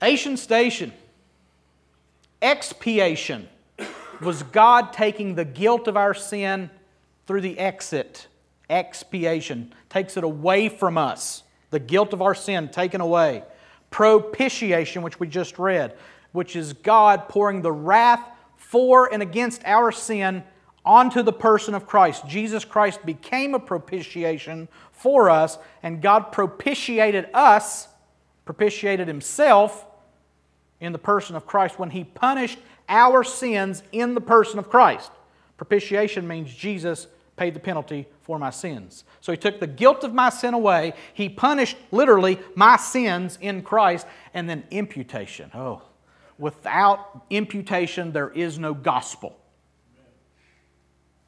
[0.03, 0.93] Ation station,
[2.43, 3.49] expiation
[4.21, 6.71] was God taking the guilt of our sin
[7.27, 8.27] through the exit.
[8.69, 13.43] Expiation takes it away from us, the guilt of our sin taken away.
[13.91, 15.95] Propitiation, which we just read,
[16.33, 18.21] which is God pouring the wrath
[18.57, 20.43] for and against our sin
[20.87, 22.27] onto the person of Christ.
[22.27, 27.89] Jesus Christ became a propitiation for us, and God propitiated us,
[28.45, 29.85] propitiated Himself
[30.81, 35.11] in the person of Christ when He punished our sins in the person of Christ.
[35.57, 39.05] Propitiation means Jesus paid the penalty for my sins.
[39.21, 40.95] So He took the guilt of my sin away.
[41.13, 44.07] He punished literally my sins in Christ.
[44.33, 45.51] And then imputation.
[45.55, 45.83] Oh,
[46.39, 49.37] without imputation, there is no gospel.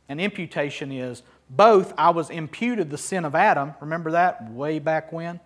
[0.08, 3.74] And imputation is both I was imputed the sin of Adam.
[3.80, 5.40] Remember that way back when?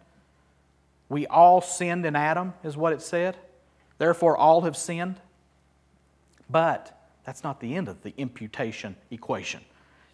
[1.09, 3.37] We all sinned in Adam, is what it said.
[3.98, 5.16] Therefore, all have sinned.
[6.48, 9.61] But that's not the end of the imputation equation.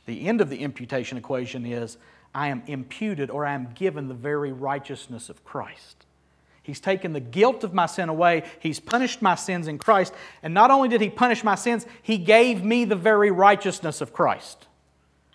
[0.07, 1.99] The end of the imputation equation is
[2.35, 6.05] I am imputed or I am given the very righteousness of Christ.
[6.69, 8.43] He's taken the guilt of my sin away.
[8.61, 10.13] He's punished my sins in Christ.
[10.43, 14.13] And not only did He punish my sins, He gave me the very righteousness of
[14.13, 14.67] Christ.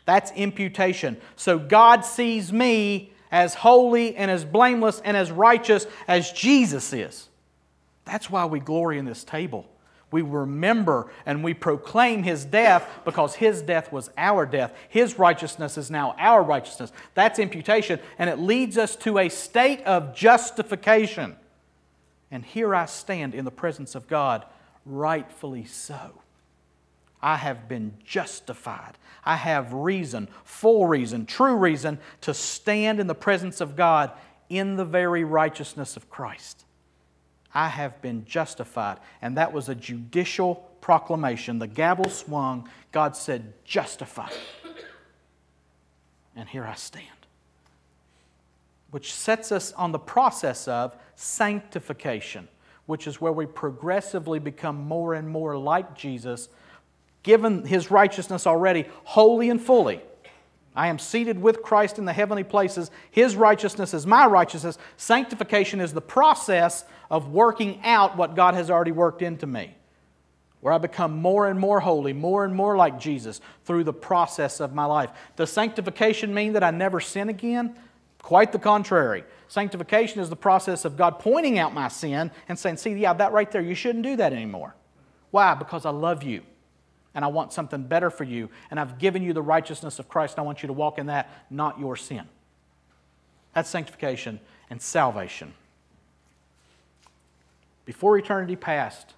[0.06, 1.17] That's imputation.
[1.36, 7.30] So God sees me as holy and as blameless and as righteous as Jesus is.
[8.06, 9.67] That's why we glory in this table.
[10.13, 14.71] We remember and we proclaim His death because His death was our death.
[14.88, 16.93] His righteousness is now our righteousness.
[17.15, 21.36] That's imputation, and it leads us to a state of justification.
[22.30, 24.45] And here I stand in the presence of God,
[24.86, 26.21] rightfully so.
[27.19, 28.97] I have been justified.
[29.26, 34.12] I have reason, full reason, true reason to stand in the presence of God
[34.47, 36.62] in the very righteousness of Christ.
[37.53, 38.97] I have been justified.
[39.21, 41.59] And that was a judicial proclamation.
[41.59, 42.69] The gavel swung.
[42.91, 44.33] God said, Justified.
[46.35, 47.07] And here I stand.
[48.91, 52.47] Which sets us on the process of sanctification,
[52.85, 56.49] which is where we progressively become more and more like Jesus,
[57.21, 60.01] given his righteousness already, wholly and fully.
[60.75, 62.89] I am seated with Christ in the heavenly places.
[63.12, 64.77] His righteousness is my righteousness.
[64.97, 69.75] Sanctification is the process of working out what God has already worked into me,
[70.62, 74.59] where I become more and more holy, more and more like Jesus through the process
[74.59, 75.12] of my life.
[75.36, 77.75] Does sanctification mean that I never sin again?
[78.23, 79.25] Quite the contrary.
[79.47, 83.31] Sanctification is the process of God pointing out my sin and saying, See, yeah, that
[83.31, 84.75] right there, you shouldn't do that anymore.
[85.29, 85.53] Why?
[85.53, 86.41] Because I love you
[87.15, 88.49] and I want something better for you.
[88.71, 90.36] And I've given you the righteousness of Christ.
[90.36, 92.23] And I want you to walk in that, not your sin.
[93.54, 95.54] That's sanctification and salvation.
[97.86, 99.13] Before eternity passed,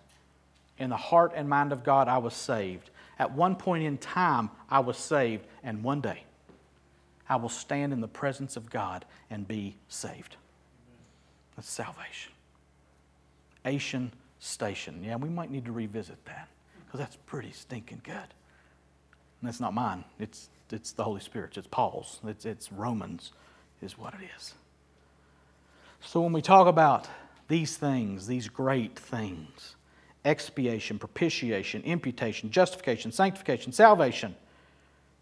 [0.77, 2.89] in the heart and mind of God, I was saved.
[3.17, 6.23] At one point in time, I was saved, and one day,
[7.29, 10.36] I will stand in the presence of God and be saved.
[11.55, 12.34] That's salvation.
[13.63, 15.01] Ation station.
[15.01, 16.49] Yeah, we might need to revisit that
[16.95, 18.13] because that's pretty stinking good.
[18.13, 20.05] And that's not mine.
[20.17, 21.58] It's, it's the Holy Spirit.
[21.58, 22.21] It's Paul's.
[22.25, 23.34] It's, it's Romans,
[23.81, 24.53] is what it is.
[25.99, 27.08] So when we talk about
[27.49, 29.75] these things, these great things,
[30.23, 34.34] expiation, propitiation, imputation, justification, sanctification, salvation,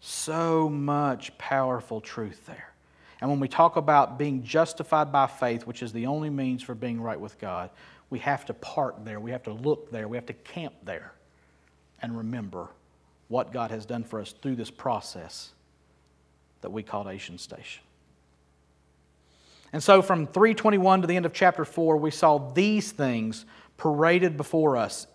[0.00, 2.72] so much powerful truth there.
[3.20, 6.76] And when we talk about being justified by faith, which is the only means for
[6.76, 7.70] being right with God,
[8.10, 9.18] we have to park there.
[9.18, 10.06] We have to look there.
[10.06, 11.14] We have to camp there
[12.04, 12.68] and remember
[13.28, 15.52] what God has done for us through this process
[16.60, 17.82] that we call Ation Station.
[19.72, 23.46] And so from 321 to the end of chapter 4, we saw these things
[23.78, 25.06] paraded before us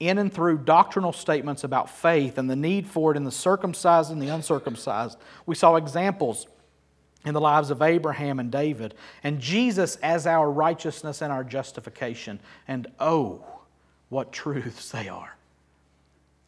[0.00, 4.10] in and through doctrinal statements about faith and the need for it in the circumcised
[4.10, 5.16] and the uncircumcised.
[5.46, 6.48] We saw examples
[7.24, 12.40] in the lives of Abraham and David, and Jesus as our righteousness and our justification.
[12.66, 13.44] And oh,
[14.08, 15.36] what truths they are!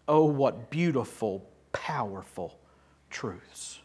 [0.07, 2.59] Oh, what beautiful, powerful
[3.11, 3.81] truths.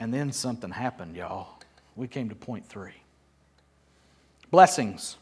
[0.00, 1.60] And then something happened, y'all.
[1.94, 2.94] We came to point three
[4.50, 5.16] blessings,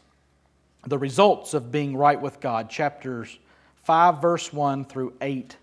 [0.85, 3.39] the results of being right with God, chapters
[3.83, 5.55] 5, verse 1 through 8,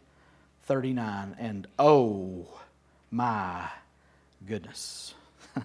[0.65, 1.37] 39.
[1.39, 2.47] And oh,
[3.11, 3.69] my
[4.47, 5.15] goodness.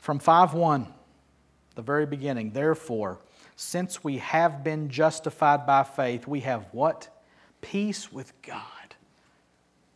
[0.00, 0.86] From 5 1,
[1.74, 3.18] the very beginning, therefore,
[3.56, 7.08] since we have been justified by faith, we have what?
[7.60, 8.60] Peace with God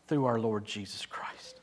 [0.07, 1.58] through our Lord Jesus Christ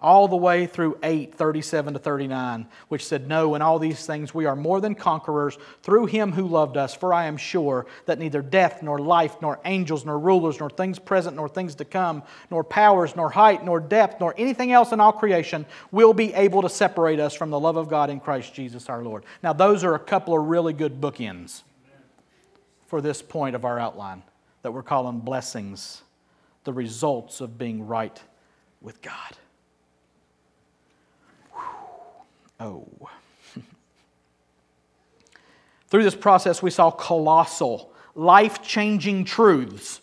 [0.00, 4.34] all the way through 8, 37 to 39, which said, No, in all these things
[4.34, 6.94] we are more than conquerors through him who loved us.
[6.94, 10.98] For I am sure that neither death, nor life, nor angels, nor rulers, nor things
[10.98, 15.00] present, nor things to come, nor powers, nor height, nor depth, nor anything else in
[15.00, 18.52] all creation will be able to separate us from the love of God in Christ
[18.52, 19.24] Jesus our Lord.
[19.42, 21.62] Now, those are a couple of really good bookends
[22.86, 24.22] for this point of our outline
[24.62, 26.02] that we're calling blessings,
[26.64, 28.22] the results of being right
[28.80, 29.36] with God.
[32.64, 32.88] Oh.
[35.88, 40.00] Through this process, we saw colossal, life changing truths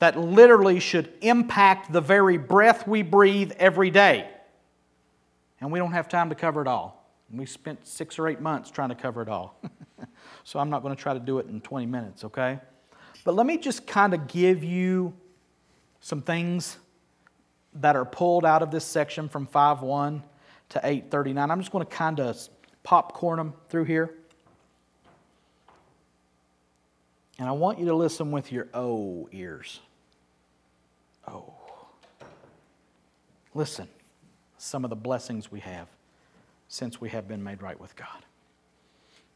[0.00, 4.28] that literally should impact the very breath we breathe every day.
[5.60, 7.08] And we don't have time to cover it all.
[7.32, 9.60] We spent six or eight months trying to cover it all.
[10.44, 12.58] so I'm not going to try to do it in 20 minutes, okay?
[13.24, 15.14] But let me just kind of give you
[16.00, 16.78] some things
[17.74, 20.24] that are pulled out of this section from 5 1
[20.72, 21.50] to 839.
[21.50, 22.38] I'm just going to kind of
[22.82, 24.14] popcorn them through here.
[27.38, 29.80] And I want you to listen with your O ears.
[31.26, 31.54] Oh.
[33.54, 33.88] Listen,
[34.58, 35.88] some of the blessings we have
[36.68, 38.24] since we have been made right with God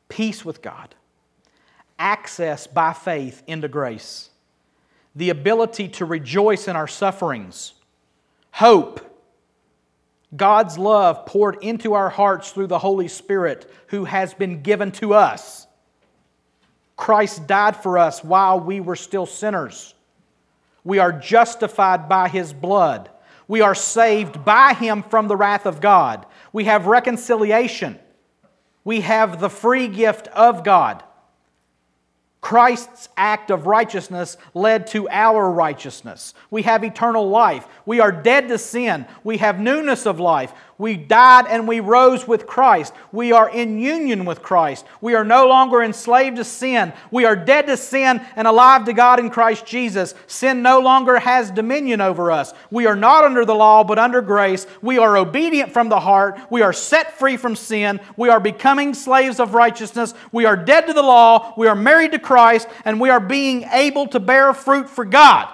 [0.09, 0.95] peace with God,
[1.99, 4.31] access by faith into grace,
[5.15, 7.75] the ability to rejoice in our sufferings,
[8.53, 9.16] hope
[10.35, 15.15] God's love poured into our hearts through the Holy Spirit who has been given to
[15.15, 15.67] us.
[16.97, 19.95] Christ died for us while we were still sinners.
[20.83, 23.11] We are justified by His blood.
[23.49, 26.27] We are saved by Him from the wrath of God.
[26.53, 27.99] We have reconciliation.
[28.83, 31.03] We have the free gift of God.
[32.47, 36.33] Christ's act of righteousness led to our righteousness.
[36.49, 37.67] We have eternal life.
[37.85, 39.05] We are dead to sin.
[39.25, 40.53] We have newness of life.
[40.79, 42.93] We died and we rose with Christ.
[43.11, 44.85] We are in union with Christ.
[45.01, 46.93] We are no longer enslaved to sin.
[47.11, 50.15] We are dead to sin and alive to God in Christ Jesus.
[50.27, 52.53] Sin no longer has dominion over us.
[52.71, 54.67] We are not under the law, but under grace.
[54.83, 56.39] We are obedient from the heart.
[56.51, 57.99] We are set free from sin.
[58.19, 60.13] We are becoming slaves of righteousness.
[60.31, 61.55] We are dead to the law.
[61.57, 65.49] We are married to Christ, and we are being able to bear fruit for God.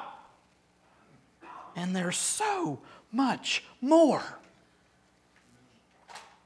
[1.77, 2.81] And there's so
[3.13, 4.41] much more.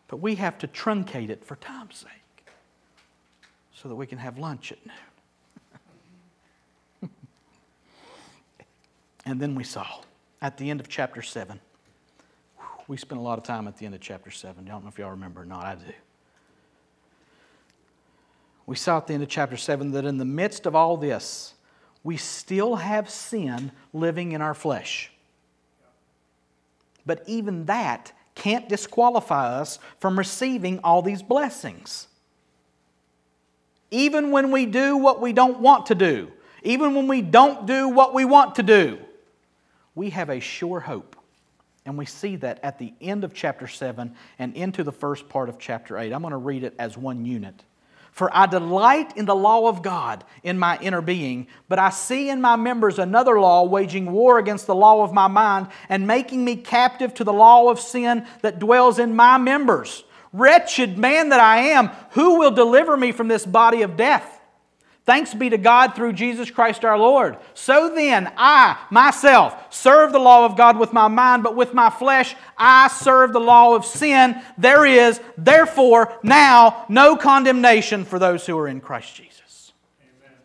[0.09, 2.53] But we have to truncate it for time's sake
[3.75, 4.79] so that we can have lunch at
[7.03, 7.11] noon.
[9.27, 9.87] and then we saw
[10.41, 11.59] at the end of chapter 7,
[12.89, 14.65] we spent a lot of time at the end of chapter 7.
[14.65, 15.93] I don't know if y'all remember or not, I do.
[18.67, 21.55] We saw at the end of chapter 7 that in the midst of all this,
[22.03, 25.11] we still have sin living in our flesh.
[27.05, 32.07] But even that can't disqualify us from receiving all these blessings.
[33.91, 36.31] Even when we do what we don't want to do,
[36.63, 38.99] even when we don't do what we want to do,
[39.97, 41.17] we have a sure hope.
[41.85, 45.49] And we see that at the end of chapter 7 and into the first part
[45.49, 46.13] of chapter 8.
[46.13, 47.63] I'm going to read it as one unit.
[48.17, 52.31] For I delight in the law of God in my inner being, but I see
[52.31, 56.43] in my members another law waging war against the law of my mind and making
[56.43, 60.03] me captive to the law of sin that dwells in my members.
[60.33, 64.36] Wretched man that I am, who will deliver me from this body of death?
[65.07, 67.39] Thanks be to God through Jesus Christ our Lord.
[67.55, 71.91] So then, I, myself, serve the law of God with my mind, but with my
[71.91, 74.43] flesh, I serve the law of sin.
[74.59, 79.73] There is, therefore, now no condemnation for those who are in Christ Jesus.
[80.03, 80.39] Amen.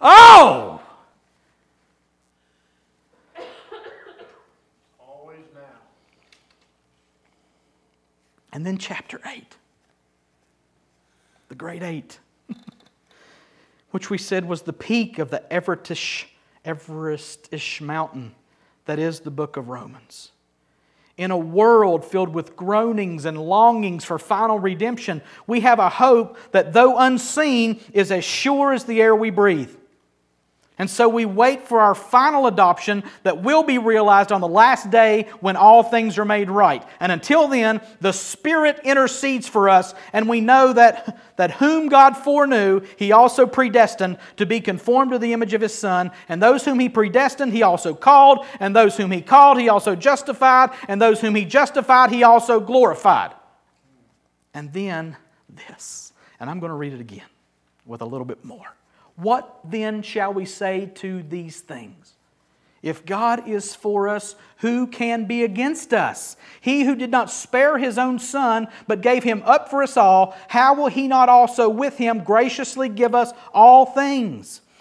[0.00, 0.80] Oh!
[5.00, 5.60] Always now.
[8.52, 9.56] And then chapter 8.
[11.48, 12.20] The great eight
[13.90, 16.26] which we said was the peak of the Everestish,
[17.80, 18.34] mountain
[18.84, 20.32] that is the book of Romans.
[21.16, 26.38] In a world filled with groanings and longings for final redemption, we have a hope
[26.52, 29.74] that, though unseen, is as sure as the air we breathe.
[30.80, 34.88] And so we wait for our final adoption that will be realized on the last
[34.88, 36.82] day when all things are made right.
[37.00, 42.16] And until then, the Spirit intercedes for us, and we know that, that whom God
[42.16, 46.12] foreknew, He also predestined to be conformed to the image of His Son.
[46.30, 48.46] And those whom He predestined, He also called.
[48.58, 50.70] And those whom He called, He also justified.
[50.88, 53.34] And those whom He justified, He also glorified.
[54.54, 56.14] And then this.
[56.40, 57.28] And I'm going to read it again
[57.84, 58.74] with a little bit more.
[59.16, 62.14] What then shall we say to these things?
[62.82, 66.36] If God is for us, who can be against us?
[66.62, 70.34] He who did not spare his own son, but gave him up for us all,
[70.48, 74.62] how will he not also with him graciously give us all things?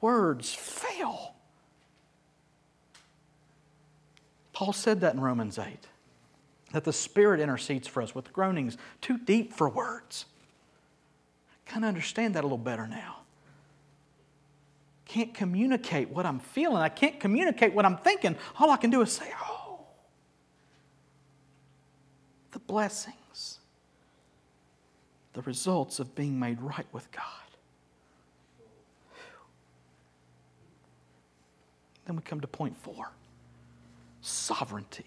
[0.00, 1.34] Words fail.
[4.52, 5.86] Paul said that in Romans 8
[6.72, 10.26] that the Spirit intercedes for us with groanings too deep for words.
[11.66, 13.18] I kind of understand that a little better now.
[15.06, 16.82] Can't communicate what I'm feeling.
[16.82, 18.36] I can't communicate what I'm thinking.
[18.58, 19.80] All I can do is say, oh,
[22.50, 23.58] the blessings,
[25.32, 27.24] the results of being made right with God.
[32.08, 33.10] Then we come to point four
[34.22, 35.04] sovereignty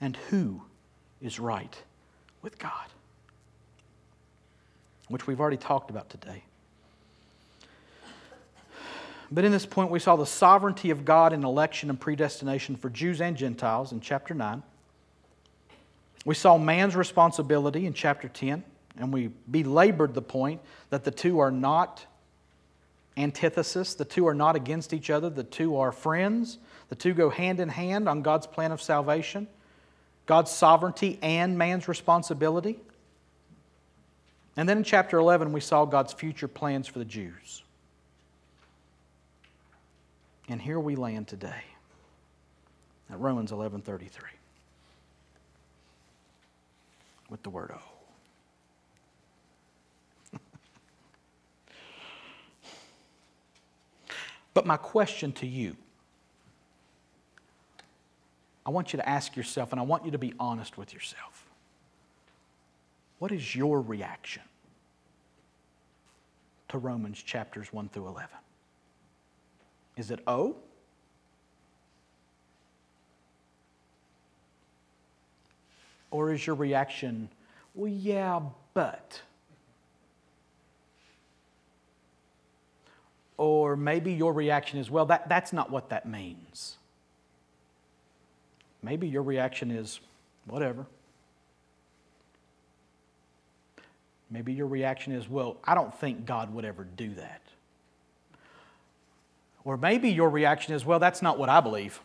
[0.00, 0.62] and who
[1.20, 1.76] is right
[2.40, 2.86] with God,
[5.08, 6.42] which we've already talked about today.
[9.30, 12.88] But in this point, we saw the sovereignty of God in election and predestination for
[12.88, 14.62] Jews and Gentiles in chapter 9.
[16.24, 18.64] We saw man's responsibility in chapter 10,
[18.96, 22.06] and we belabored the point that the two are not
[23.16, 23.94] antithesis.
[23.94, 26.58] The two are not against each other, the two are friends.
[26.88, 29.48] The two go hand in hand on God's plan of salvation,
[30.26, 32.78] God's sovereignty and man's responsibility.
[34.56, 37.62] And then in chapter 11, we saw God's future plans for the Jews.
[40.48, 41.64] And here we land today
[43.10, 44.10] at Romans 11:33
[47.28, 47.95] with the word "oh."
[54.56, 55.76] But my question to you
[58.64, 61.44] I want you to ask yourself, and I want you to be honest with yourself.
[63.18, 64.42] What is your reaction
[66.70, 68.30] to Romans chapters 1 through 11?
[69.98, 70.56] Is it oh?
[76.10, 77.28] Or is your reaction,
[77.74, 78.40] well, yeah,
[78.72, 79.20] but?
[83.38, 86.76] Or maybe your reaction is, well, that, that's not what that means.
[88.82, 90.00] Maybe your reaction is,
[90.46, 90.86] whatever.
[94.30, 97.42] Maybe your reaction is, well, I don't think God would ever do that.
[99.64, 102.00] Or maybe your reaction is, well, that's not what I believe.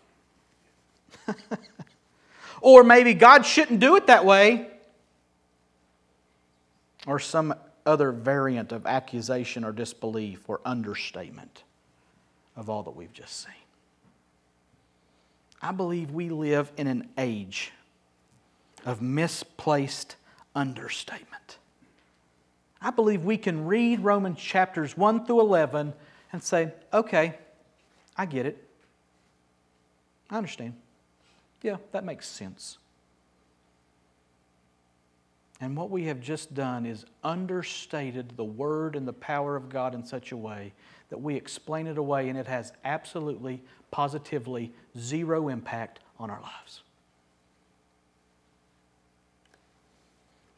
[2.62, 4.68] or maybe God shouldn't do it that way.
[7.08, 7.54] Or some
[7.86, 11.64] other variant of accusation or disbelief or understatement
[12.56, 13.54] of all that we've just seen.
[15.62, 17.72] I believe we live in an age
[18.86, 20.16] of misplaced
[20.56, 21.58] understatement.
[22.82, 25.94] I believe we can read Romans chapters 1 through 11
[26.34, 27.36] and say, okay,
[28.18, 28.68] I get it.
[30.30, 30.74] I understand.
[31.62, 32.80] Yeah, that makes sense.
[35.62, 39.94] And what we have just done is understated the Word and the power of God
[39.94, 40.74] in such a way
[41.10, 46.82] that we explain it away and it has absolutely, positively zero impact on our lives.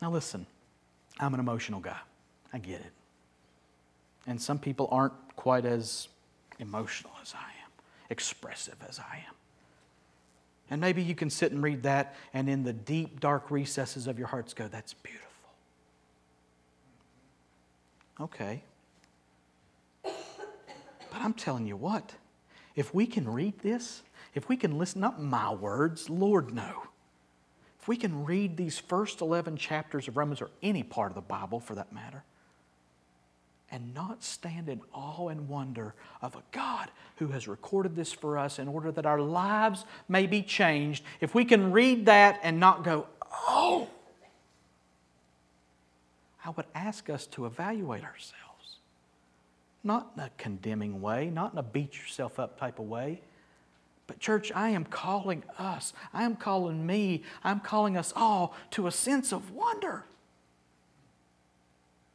[0.02, 0.46] Now, listen,
[1.20, 2.00] I'm an emotional guy.
[2.54, 2.92] I get it.
[4.26, 6.08] And some people aren't quite as
[6.60, 7.72] emotional as I am,
[8.10, 9.36] expressive as I am.
[10.74, 14.18] And maybe you can sit and read that, and in the deep, dark recesses of
[14.18, 15.30] your hearts go, That's beautiful.
[18.20, 18.64] Okay.
[20.02, 20.12] But
[21.14, 22.14] I'm telling you what,
[22.76, 24.02] if we can read this,
[24.34, 26.88] if we can listen, not my words, Lord, no.
[27.80, 31.22] If we can read these first 11 chapters of Romans, or any part of the
[31.22, 32.24] Bible for that matter,
[33.74, 38.38] and not stand in awe and wonder of a God who has recorded this for
[38.38, 42.60] us in order that our lives may be changed, if we can read that and
[42.60, 43.08] not go,
[43.48, 43.90] oh,
[46.46, 48.78] I would ask us to evaluate ourselves.
[49.84, 53.22] Not in a condemning way, not in a beat yourself up type of way.
[54.06, 58.86] But, church, I am calling us, I am calling me, I'm calling us all to
[58.86, 60.04] a sense of wonder,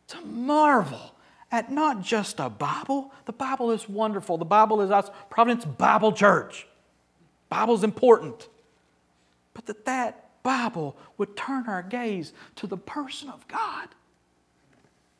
[0.09, 1.15] to marvel
[1.51, 3.13] at not just a Bible.
[3.25, 4.37] The Bible is wonderful.
[4.39, 6.67] The Bible is us, Providence Bible Church.
[7.49, 8.49] Bible's important.
[9.55, 13.89] But that that Bible would turn our gaze to the person of God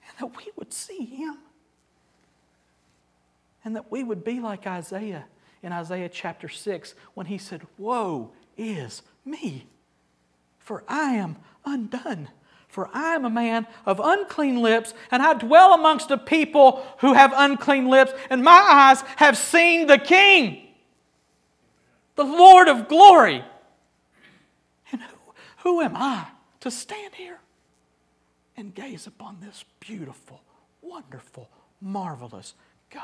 [0.07, 1.39] and that we would see Him.
[3.65, 5.27] And that we would be like Isaiah
[5.63, 9.67] in Isaiah chapter 6 when he said, Woe is me,
[10.59, 12.29] for I am undone.
[12.69, 17.15] For I am a man of unclean lips, and I dwell amongst a people who
[17.15, 20.69] have unclean lips, and my eyes have seen the King,
[22.15, 23.43] the Lord of glory.
[24.93, 25.17] And who,
[25.59, 26.27] who am I
[26.61, 27.41] to stand here
[28.57, 30.43] and gaze upon this beautiful,
[30.83, 31.49] wonderful,
[31.81, 32.55] marvelous
[32.91, 33.03] God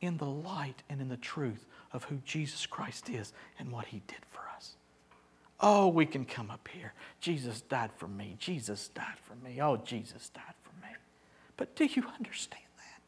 [0.00, 4.02] in the light and in the truth of who Jesus Christ is and what He
[4.06, 4.74] did for us?
[5.60, 6.92] Oh, we can come up here.
[7.20, 8.36] Jesus died for me.
[8.38, 9.60] Jesus died for me.
[9.60, 10.92] Oh, Jesus died for me.
[11.56, 13.00] But do you understand that?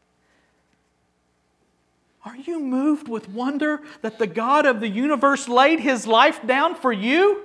[2.29, 6.75] Are you moved with wonder that the God of the universe laid his life down
[6.75, 7.45] for you?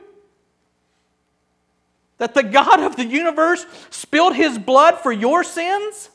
[2.18, 6.10] That the God of the universe spilled his blood for your sins?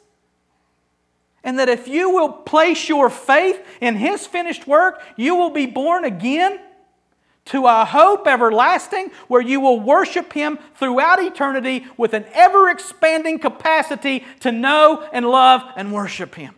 [1.44, 5.66] And that if you will place your faith in his finished work, you will be
[5.66, 6.58] born again?
[7.50, 13.40] To a hope everlasting where you will worship Him throughout eternity with an ever expanding
[13.40, 16.54] capacity to know and love and worship Him.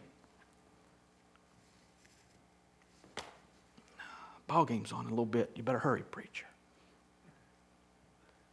[4.46, 5.50] Ball game's on a little bit.
[5.54, 6.44] You better hurry, preacher.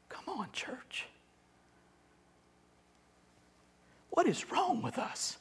[0.07, 1.07] Come on, church.
[4.11, 5.37] What is wrong with us?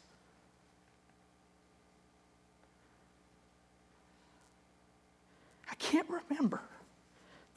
[5.71, 6.61] I can't remember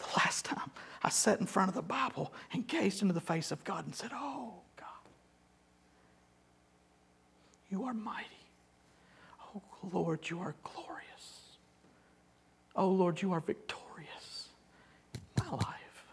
[0.01, 0.71] the last time
[1.03, 3.95] I sat in front of the Bible and gazed into the face of God and
[3.95, 4.87] said, Oh, God,
[7.69, 8.27] you are mighty.
[9.55, 11.57] Oh, Lord, you are glorious.
[12.75, 14.49] Oh, Lord, you are victorious
[15.15, 16.05] in my life.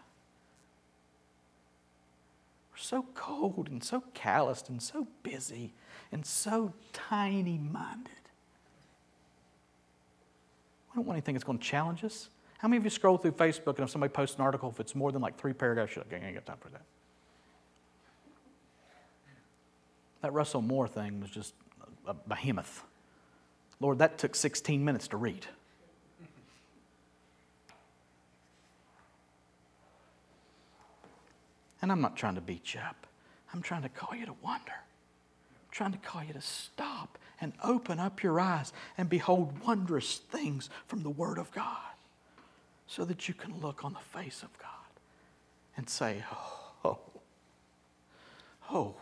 [2.71, 5.73] We're so cold and so calloused and so busy
[6.11, 8.11] and so tiny minded.
[10.91, 12.29] I don't want anything that's going to challenge us.
[12.59, 14.93] How many of you scroll through Facebook and if somebody posts an article, if it's
[14.93, 16.81] more than like three paragraphs, you're like, I ain't got time for that.
[20.21, 21.53] That Russell Moore thing was just
[22.05, 22.83] a behemoth.
[23.79, 25.45] Lord, that took 16 minutes to read.
[31.81, 33.07] And I'm not trying to beat you up,
[33.53, 34.73] I'm trying to call you to wonder.
[34.73, 40.17] I'm trying to call you to stop and open up your eyes and behold wondrous
[40.17, 41.77] things from the Word of God
[42.89, 44.67] so that you can look on the face of God
[45.77, 46.99] and say, Oh, oh.
[48.71, 48.95] oh.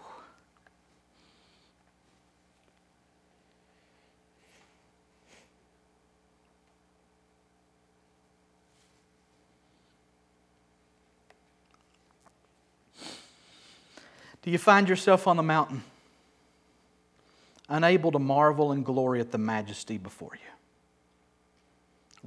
[14.41, 15.83] Do you find yourself on the mountain,
[17.69, 20.56] unable to marvel and glory at the majesty before you?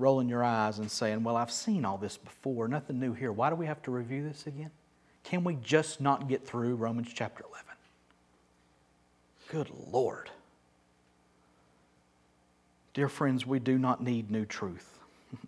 [0.00, 3.32] Rolling your eyes and saying, Well, I've seen all this before, nothing new here.
[3.32, 4.70] Why do we have to review this again?
[5.24, 7.66] Can we just not get through Romans chapter 11?
[9.48, 10.30] Good Lord.
[12.94, 14.98] Dear friends, we do not need new truth.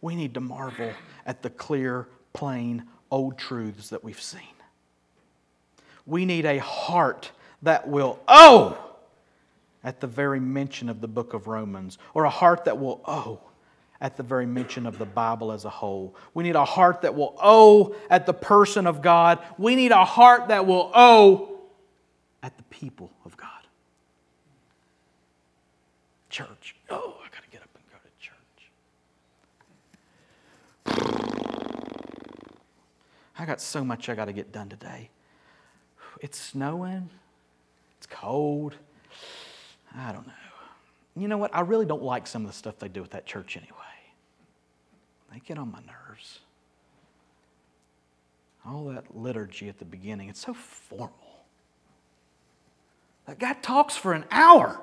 [0.00, 0.92] we need to marvel
[1.24, 4.40] at the clear, plain, old truths that we've seen.
[6.04, 7.30] We need a heart
[7.62, 8.89] that will, oh,
[9.82, 13.40] at the very mention of the book of Romans, or a heart that will, oh,
[14.00, 16.14] at the very mention of the Bible as a whole.
[16.32, 19.38] We need a heart that will oh at the person of God.
[19.58, 21.60] We need a heart that will oh
[22.42, 23.48] at the people of God.
[26.30, 26.76] Church.
[26.88, 28.70] Oh, I got to get up and go to church.
[33.38, 35.10] I got so much I got to get done today.
[36.20, 37.10] It's snowing.
[37.98, 38.76] It's cold.
[39.96, 40.32] I don't know.
[41.16, 41.54] You know what?
[41.54, 43.76] I really don't like some of the stuff they do at that church anyway.
[45.32, 46.40] They get on my nerves.
[48.66, 51.44] All that liturgy at the beginning, it's so formal.
[53.26, 54.80] That guy talks for an hour.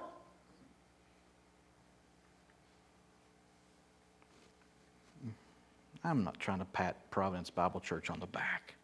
[6.03, 8.75] I'm not trying to pat Providence Bible Church on the back.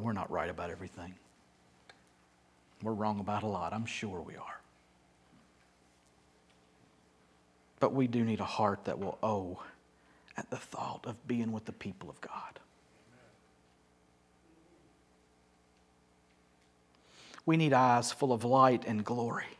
[0.00, 1.14] We're not right about everything.
[2.86, 3.72] We're wrong about a lot.
[3.72, 4.60] I'm sure we are.
[7.80, 9.60] But we do need a heart that will owe
[10.36, 12.60] at the thought of being with the people of God.
[17.44, 19.58] We need eyes full of light and glory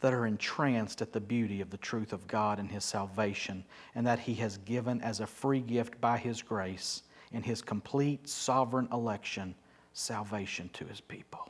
[0.00, 3.62] that are entranced at the beauty of the truth of God and His salvation,
[3.94, 8.28] and that He has given as a free gift by His grace in His complete
[8.28, 9.54] sovereign election
[9.92, 11.48] salvation to His people.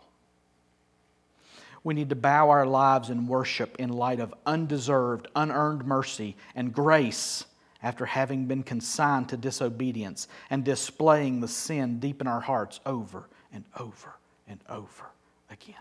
[1.83, 6.72] We need to bow our lives in worship in light of undeserved, unearned mercy and
[6.72, 7.45] grace
[7.83, 13.28] after having been consigned to disobedience and displaying the sin deep in our hearts over
[13.53, 14.14] and over
[14.47, 15.07] and over
[15.51, 15.76] again.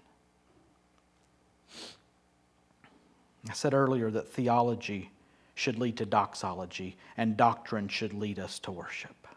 [3.50, 5.12] I said earlier that theology
[5.56, 9.28] should lead to doxology and doctrine should lead us to worship.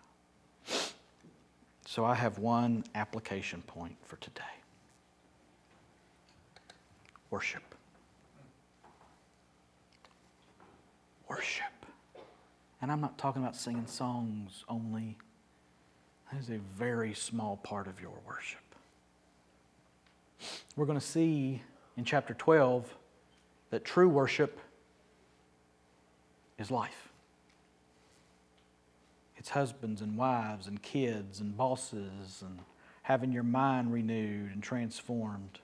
[1.87, 4.62] So I have one application point for today
[7.33, 7.63] worship.
[11.29, 11.65] Worship.
[12.83, 15.17] And I'm not talking about singing songs only.
[16.31, 18.61] That is a very small part of your worship.
[20.77, 21.63] We're going to see
[21.97, 22.95] in chapter 12
[23.71, 24.61] that true worship
[26.59, 27.09] is life.
[29.39, 32.59] It's husbands and wives and kids and bosses and
[33.03, 35.61] having your mind renewed and transformed.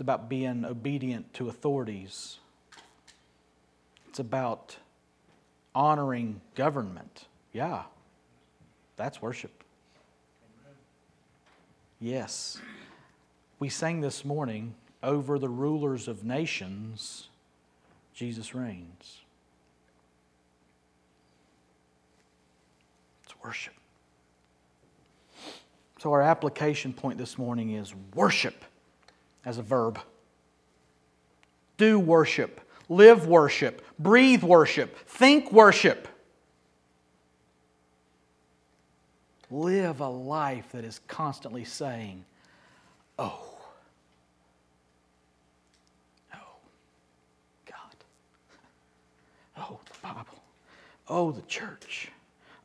[0.00, 2.38] It's about being obedient to authorities.
[4.08, 4.76] It's about
[5.74, 7.26] honoring government.
[7.52, 7.82] Yeah,
[8.96, 9.62] that's worship.
[12.00, 12.62] Yes.
[13.58, 17.28] We sang this morning, over the rulers of nations,
[18.14, 19.18] Jesus reigns.
[23.24, 23.74] It's worship.
[25.98, 28.64] So, our application point this morning is worship
[29.44, 29.98] as a verb.
[31.76, 36.08] Do worship, live worship, breathe worship, think worship.
[39.50, 42.24] Live a life that is constantly saying,
[43.18, 43.42] Oh,
[46.34, 46.38] oh,
[47.66, 47.96] God.
[49.56, 50.42] Oh, the Bible.
[51.08, 52.12] Oh, the church.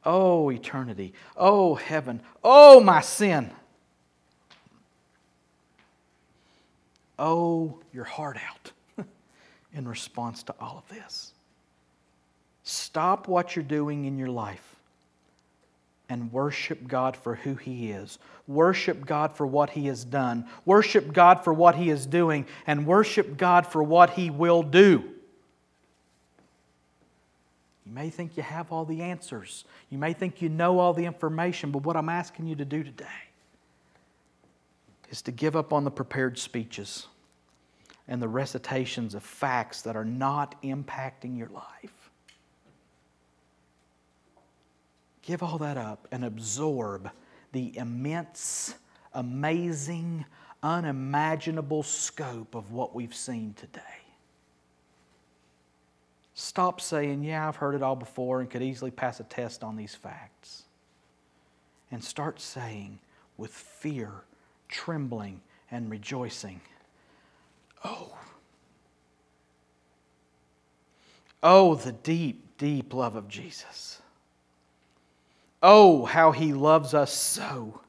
[0.05, 1.13] Oh, eternity.
[1.35, 2.21] Oh, heaven.
[2.43, 3.51] Oh, my sin.
[7.19, 9.05] Oh your heart out
[9.73, 11.33] in response to all of this.
[12.63, 14.75] Stop what you're doing in your life
[16.09, 18.19] and worship God for who He is.
[18.47, 20.45] Worship God for what He has done.
[20.65, 22.45] Worship God for what He is doing.
[22.67, 25.03] And worship God for what He will do.
[27.85, 29.63] You may think you have all the answers.
[29.89, 32.83] You may think you know all the information, but what I'm asking you to do
[32.83, 33.05] today
[35.09, 37.07] is to give up on the prepared speeches
[38.07, 42.11] and the recitations of facts that are not impacting your life.
[45.21, 47.09] Give all that up and absorb
[47.51, 48.75] the immense,
[49.13, 50.25] amazing,
[50.61, 53.81] unimaginable scope of what we've seen today.
[56.35, 59.75] Stop saying, Yeah, I've heard it all before and could easily pass a test on
[59.75, 60.63] these facts.
[61.91, 62.99] And start saying,
[63.37, 64.11] with fear,
[64.69, 65.41] trembling,
[65.71, 66.61] and rejoicing,
[67.83, 68.17] Oh,
[71.43, 74.01] oh, the deep, deep love of Jesus.
[75.61, 77.81] Oh, how he loves us so.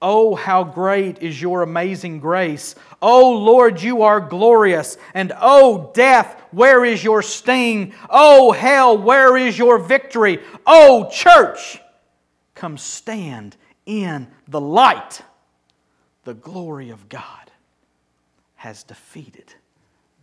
[0.00, 2.76] Oh, how great is your amazing grace.
[3.02, 4.96] Oh, Lord, you are glorious.
[5.14, 7.92] And oh, death, where is your sting?
[8.08, 10.38] Oh, hell, where is your victory?
[10.64, 11.80] Oh, church,
[12.54, 15.22] come stand in the light.
[16.28, 17.50] The glory of God
[18.56, 19.54] has defeated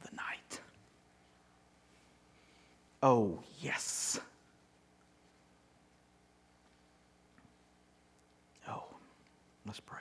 [0.04, 0.60] the night.
[3.02, 4.20] Oh, yes.
[8.70, 8.84] Oh,
[9.66, 9.98] let's pray.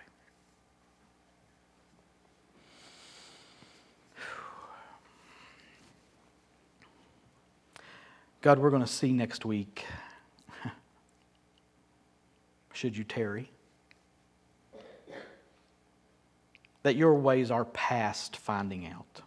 [8.43, 9.87] God, we're going to see next week,
[12.75, 13.49] should you tarry,
[16.85, 19.22] that your ways are past finding out.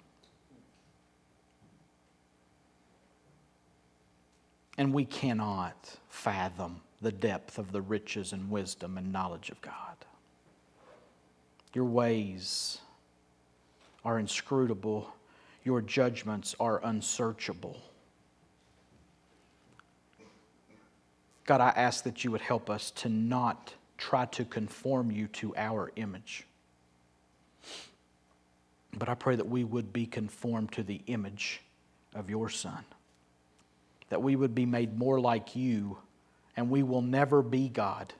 [4.78, 9.74] And we cannot fathom the depth of the riches and wisdom and knowledge of God.
[11.74, 12.78] Your ways
[14.06, 15.12] are inscrutable,
[15.64, 17.82] your judgments are unsearchable.
[21.46, 25.56] God, I ask that you would help us to not try to conform you to
[25.56, 26.47] our image.
[28.94, 31.62] But I pray that we would be conformed to the image
[32.16, 32.84] of your Son,
[34.10, 35.98] that we would be made more like you,
[36.56, 38.14] and we will never be God.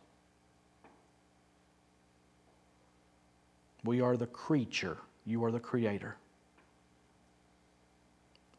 [3.84, 6.18] We are the creature, you are the creator.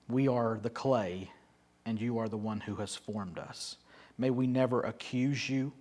[0.09, 1.31] We are the clay,
[1.85, 3.77] and you are the one who has formed us.
[4.17, 5.73] May we never accuse you.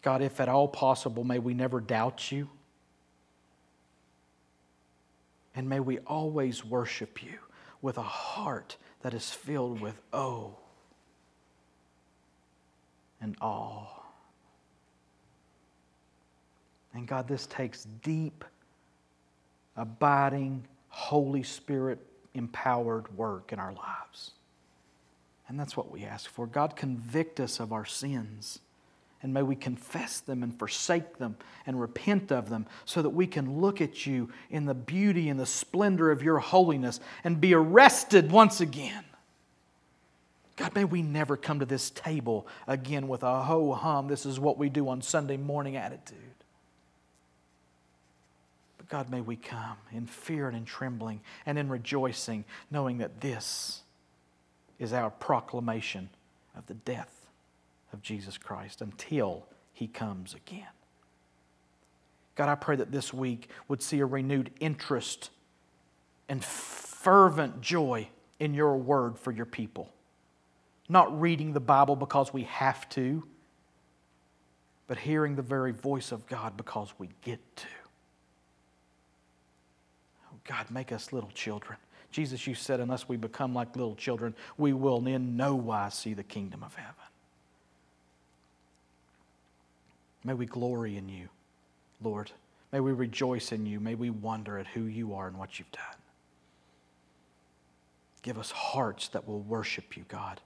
[0.00, 2.48] God, if at all possible, may we never doubt you.
[5.54, 7.38] And may we always worship you
[7.80, 10.56] with a heart that is filled with oh
[13.20, 13.86] and awe.
[16.94, 18.44] And God, this takes deep,
[19.76, 21.98] abiding, Holy Spirit
[22.34, 24.32] empowered work in our lives.
[25.48, 26.46] And that's what we ask for.
[26.46, 28.58] God, convict us of our sins.
[29.22, 33.28] And may we confess them and forsake them and repent of them so that we
[33.28, 37.54] can look at you in the beauty and the splendor of your holiness and be
[37.54, 39.04] arrested once again.
[40.56, 44.40] God, may we never come to this table again with a ho hum, this is
[44.40, 46.18] what we do on Sunday morning attitude.
[48.76, 53.20] But God, may we come in fear and in trembling and in rejoicing, knowing that
[53.20, 53.82] this
[54.80, 56.10] is our proclamation
[56.56, 57.21] of the death
[57.92, 60.68] of Jesus Christ until he comes again.
[62.34, 65.30] God, I pray that this week would see a renewed interest
[66.28, 68.08] and fervent joy
[68.40, 69.90] in your word for your people.
[70.88, 73.22] Not reading the Bible because we have to,
[74.86, 77.66] but hearing the very voice of God because we get to.
[80.32, 81.78] Oh God, make us little children.
[82.10, 86.14] Jesus, you said, unless we become like little children, we will in no wise see
[86.14, 86.94] the kingdom of heaven.
[90.24, 91.28] May we glory in you,
[92.02, 92.30] Lord.
[92.72, 93.80] May we rejoice in you.
[93.80, 95.82] May we wonder at who you are and what you've done.
[98.22, 100.40] Give us hearts that will worship you, God.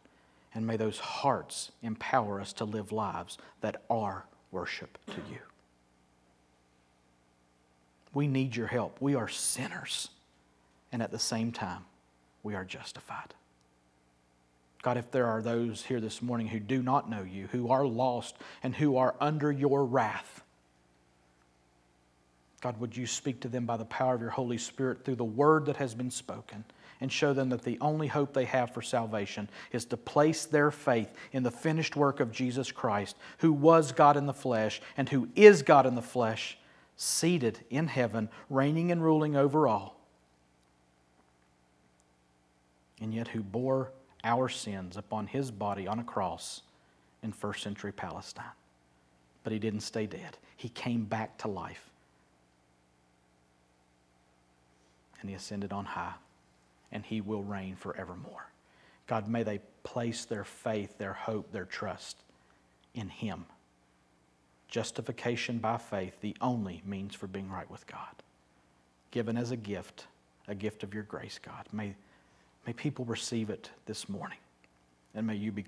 [0.55, 5.41] And may those hearts empower us to live lives that are worship to you.
[8.15, 8.97] We need your help.
[9.01, 10.09] We are sinners.
[10.91, 11.85] And at the same time,
[12.43, 13.35] we are justified.
[14.87, 17.85] God, if there are those here this morning who do not know you, who are
[17.85, 20.45] lost, and who are under your wrath,
[22.61, 25.25] God, would you speak to them by the power of your Holy Spirit through the
[25.25, 26.63] word that has been spoken
[27.01, 30.71] and show them that the only hope they have for salvation is to place their
[30.71, 35.09] faith in the finished work of Jesus Christ, who was God in the flesh and
[35.09, 36.59] who is God in the flesh
[36.97, 39.99] seated in heaven, reigning and ruling over all,
[43.01, 43.91] and yet who bore
[44.27, 46.63] our sins upon his body on a cross
[47.23, 48.45] in first century Palestine.
[49.45, 51.91] But he didn't stay dead, he came back to life.
[55.21, 56.15] And he ascended on high,
[56.93, 58.49] and he will reign forevermore.
[59.07, 62.17] God, may they place their faith, their hope, their trust
[62.95, 63.47] in him.
[64.69, 68.23] Justification by faith, the only means for being right with God.
[69.13, 70.07] Given as a gift,
[70.49, 71.67] a gift of your grace, God.
[71.73, 71.95] May,
[72.67, 74.39] may people receive it this morning,
[75.15, 75.65] and may you be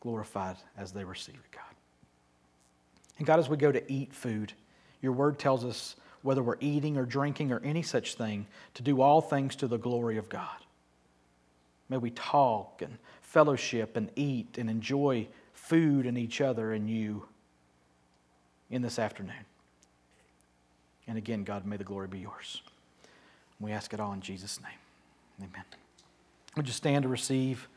[0.00, 1.62] glorified as they receive it, God.
[3.18, 4.52] And God, as we go to eat food,
[5.02, 9.00] your word tells us whether we're eating or drinking or any such thing, to do
[9.00, 10.58] all things to the glory of God.
[11.88, 17.26] May we talk and fellowship and eat and enjoy food and each other and you
[18.70, 19.46] in this afternoon.
[21.08, 22.60] And again, God, may the glory be yours.
[23.58, 24.79] We ask it all in Jesus' name.
[25.40, 25.64] Amen.
[26.56, 27.68] Would you stand to receive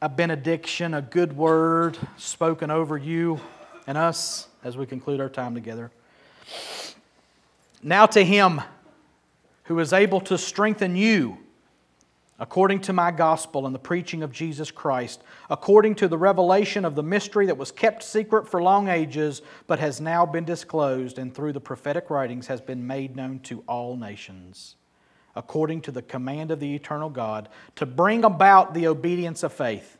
[0.00, 3.40] a benediction, a good word spoken over you
[3.86, 5.90] and us as we conclude our time together?
[7.82, 8.60] Now to him
[9.64, 11.38] who is able to strengthen you
[12.38, 16.96] according to my gospel and the preaching of Jesus Christ, according to the revelation of
[16.96, 21.32] the mystery that was kept secret for long ages, but has now been disclosed, and
[21.32, 24.74] through the prophetic writings has been made known to all nations,
[25.34, 29.96] according to the command of the eternal God, to bring about the obedience of faith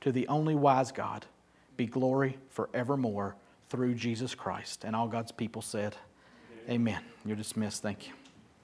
[0.00, 1.24] to the only wise God,
[1.76, 3.36] be glory forevermore
[3.70, 4.84] through Jesus Christ.
[4.84, 5.96] And all God's people said,
[6.68, 6.94] Amen.
[6.94, 7.02] Amen.
[7.24, 7.82] You're dismissed.
[7.82, 8.12] Thank you.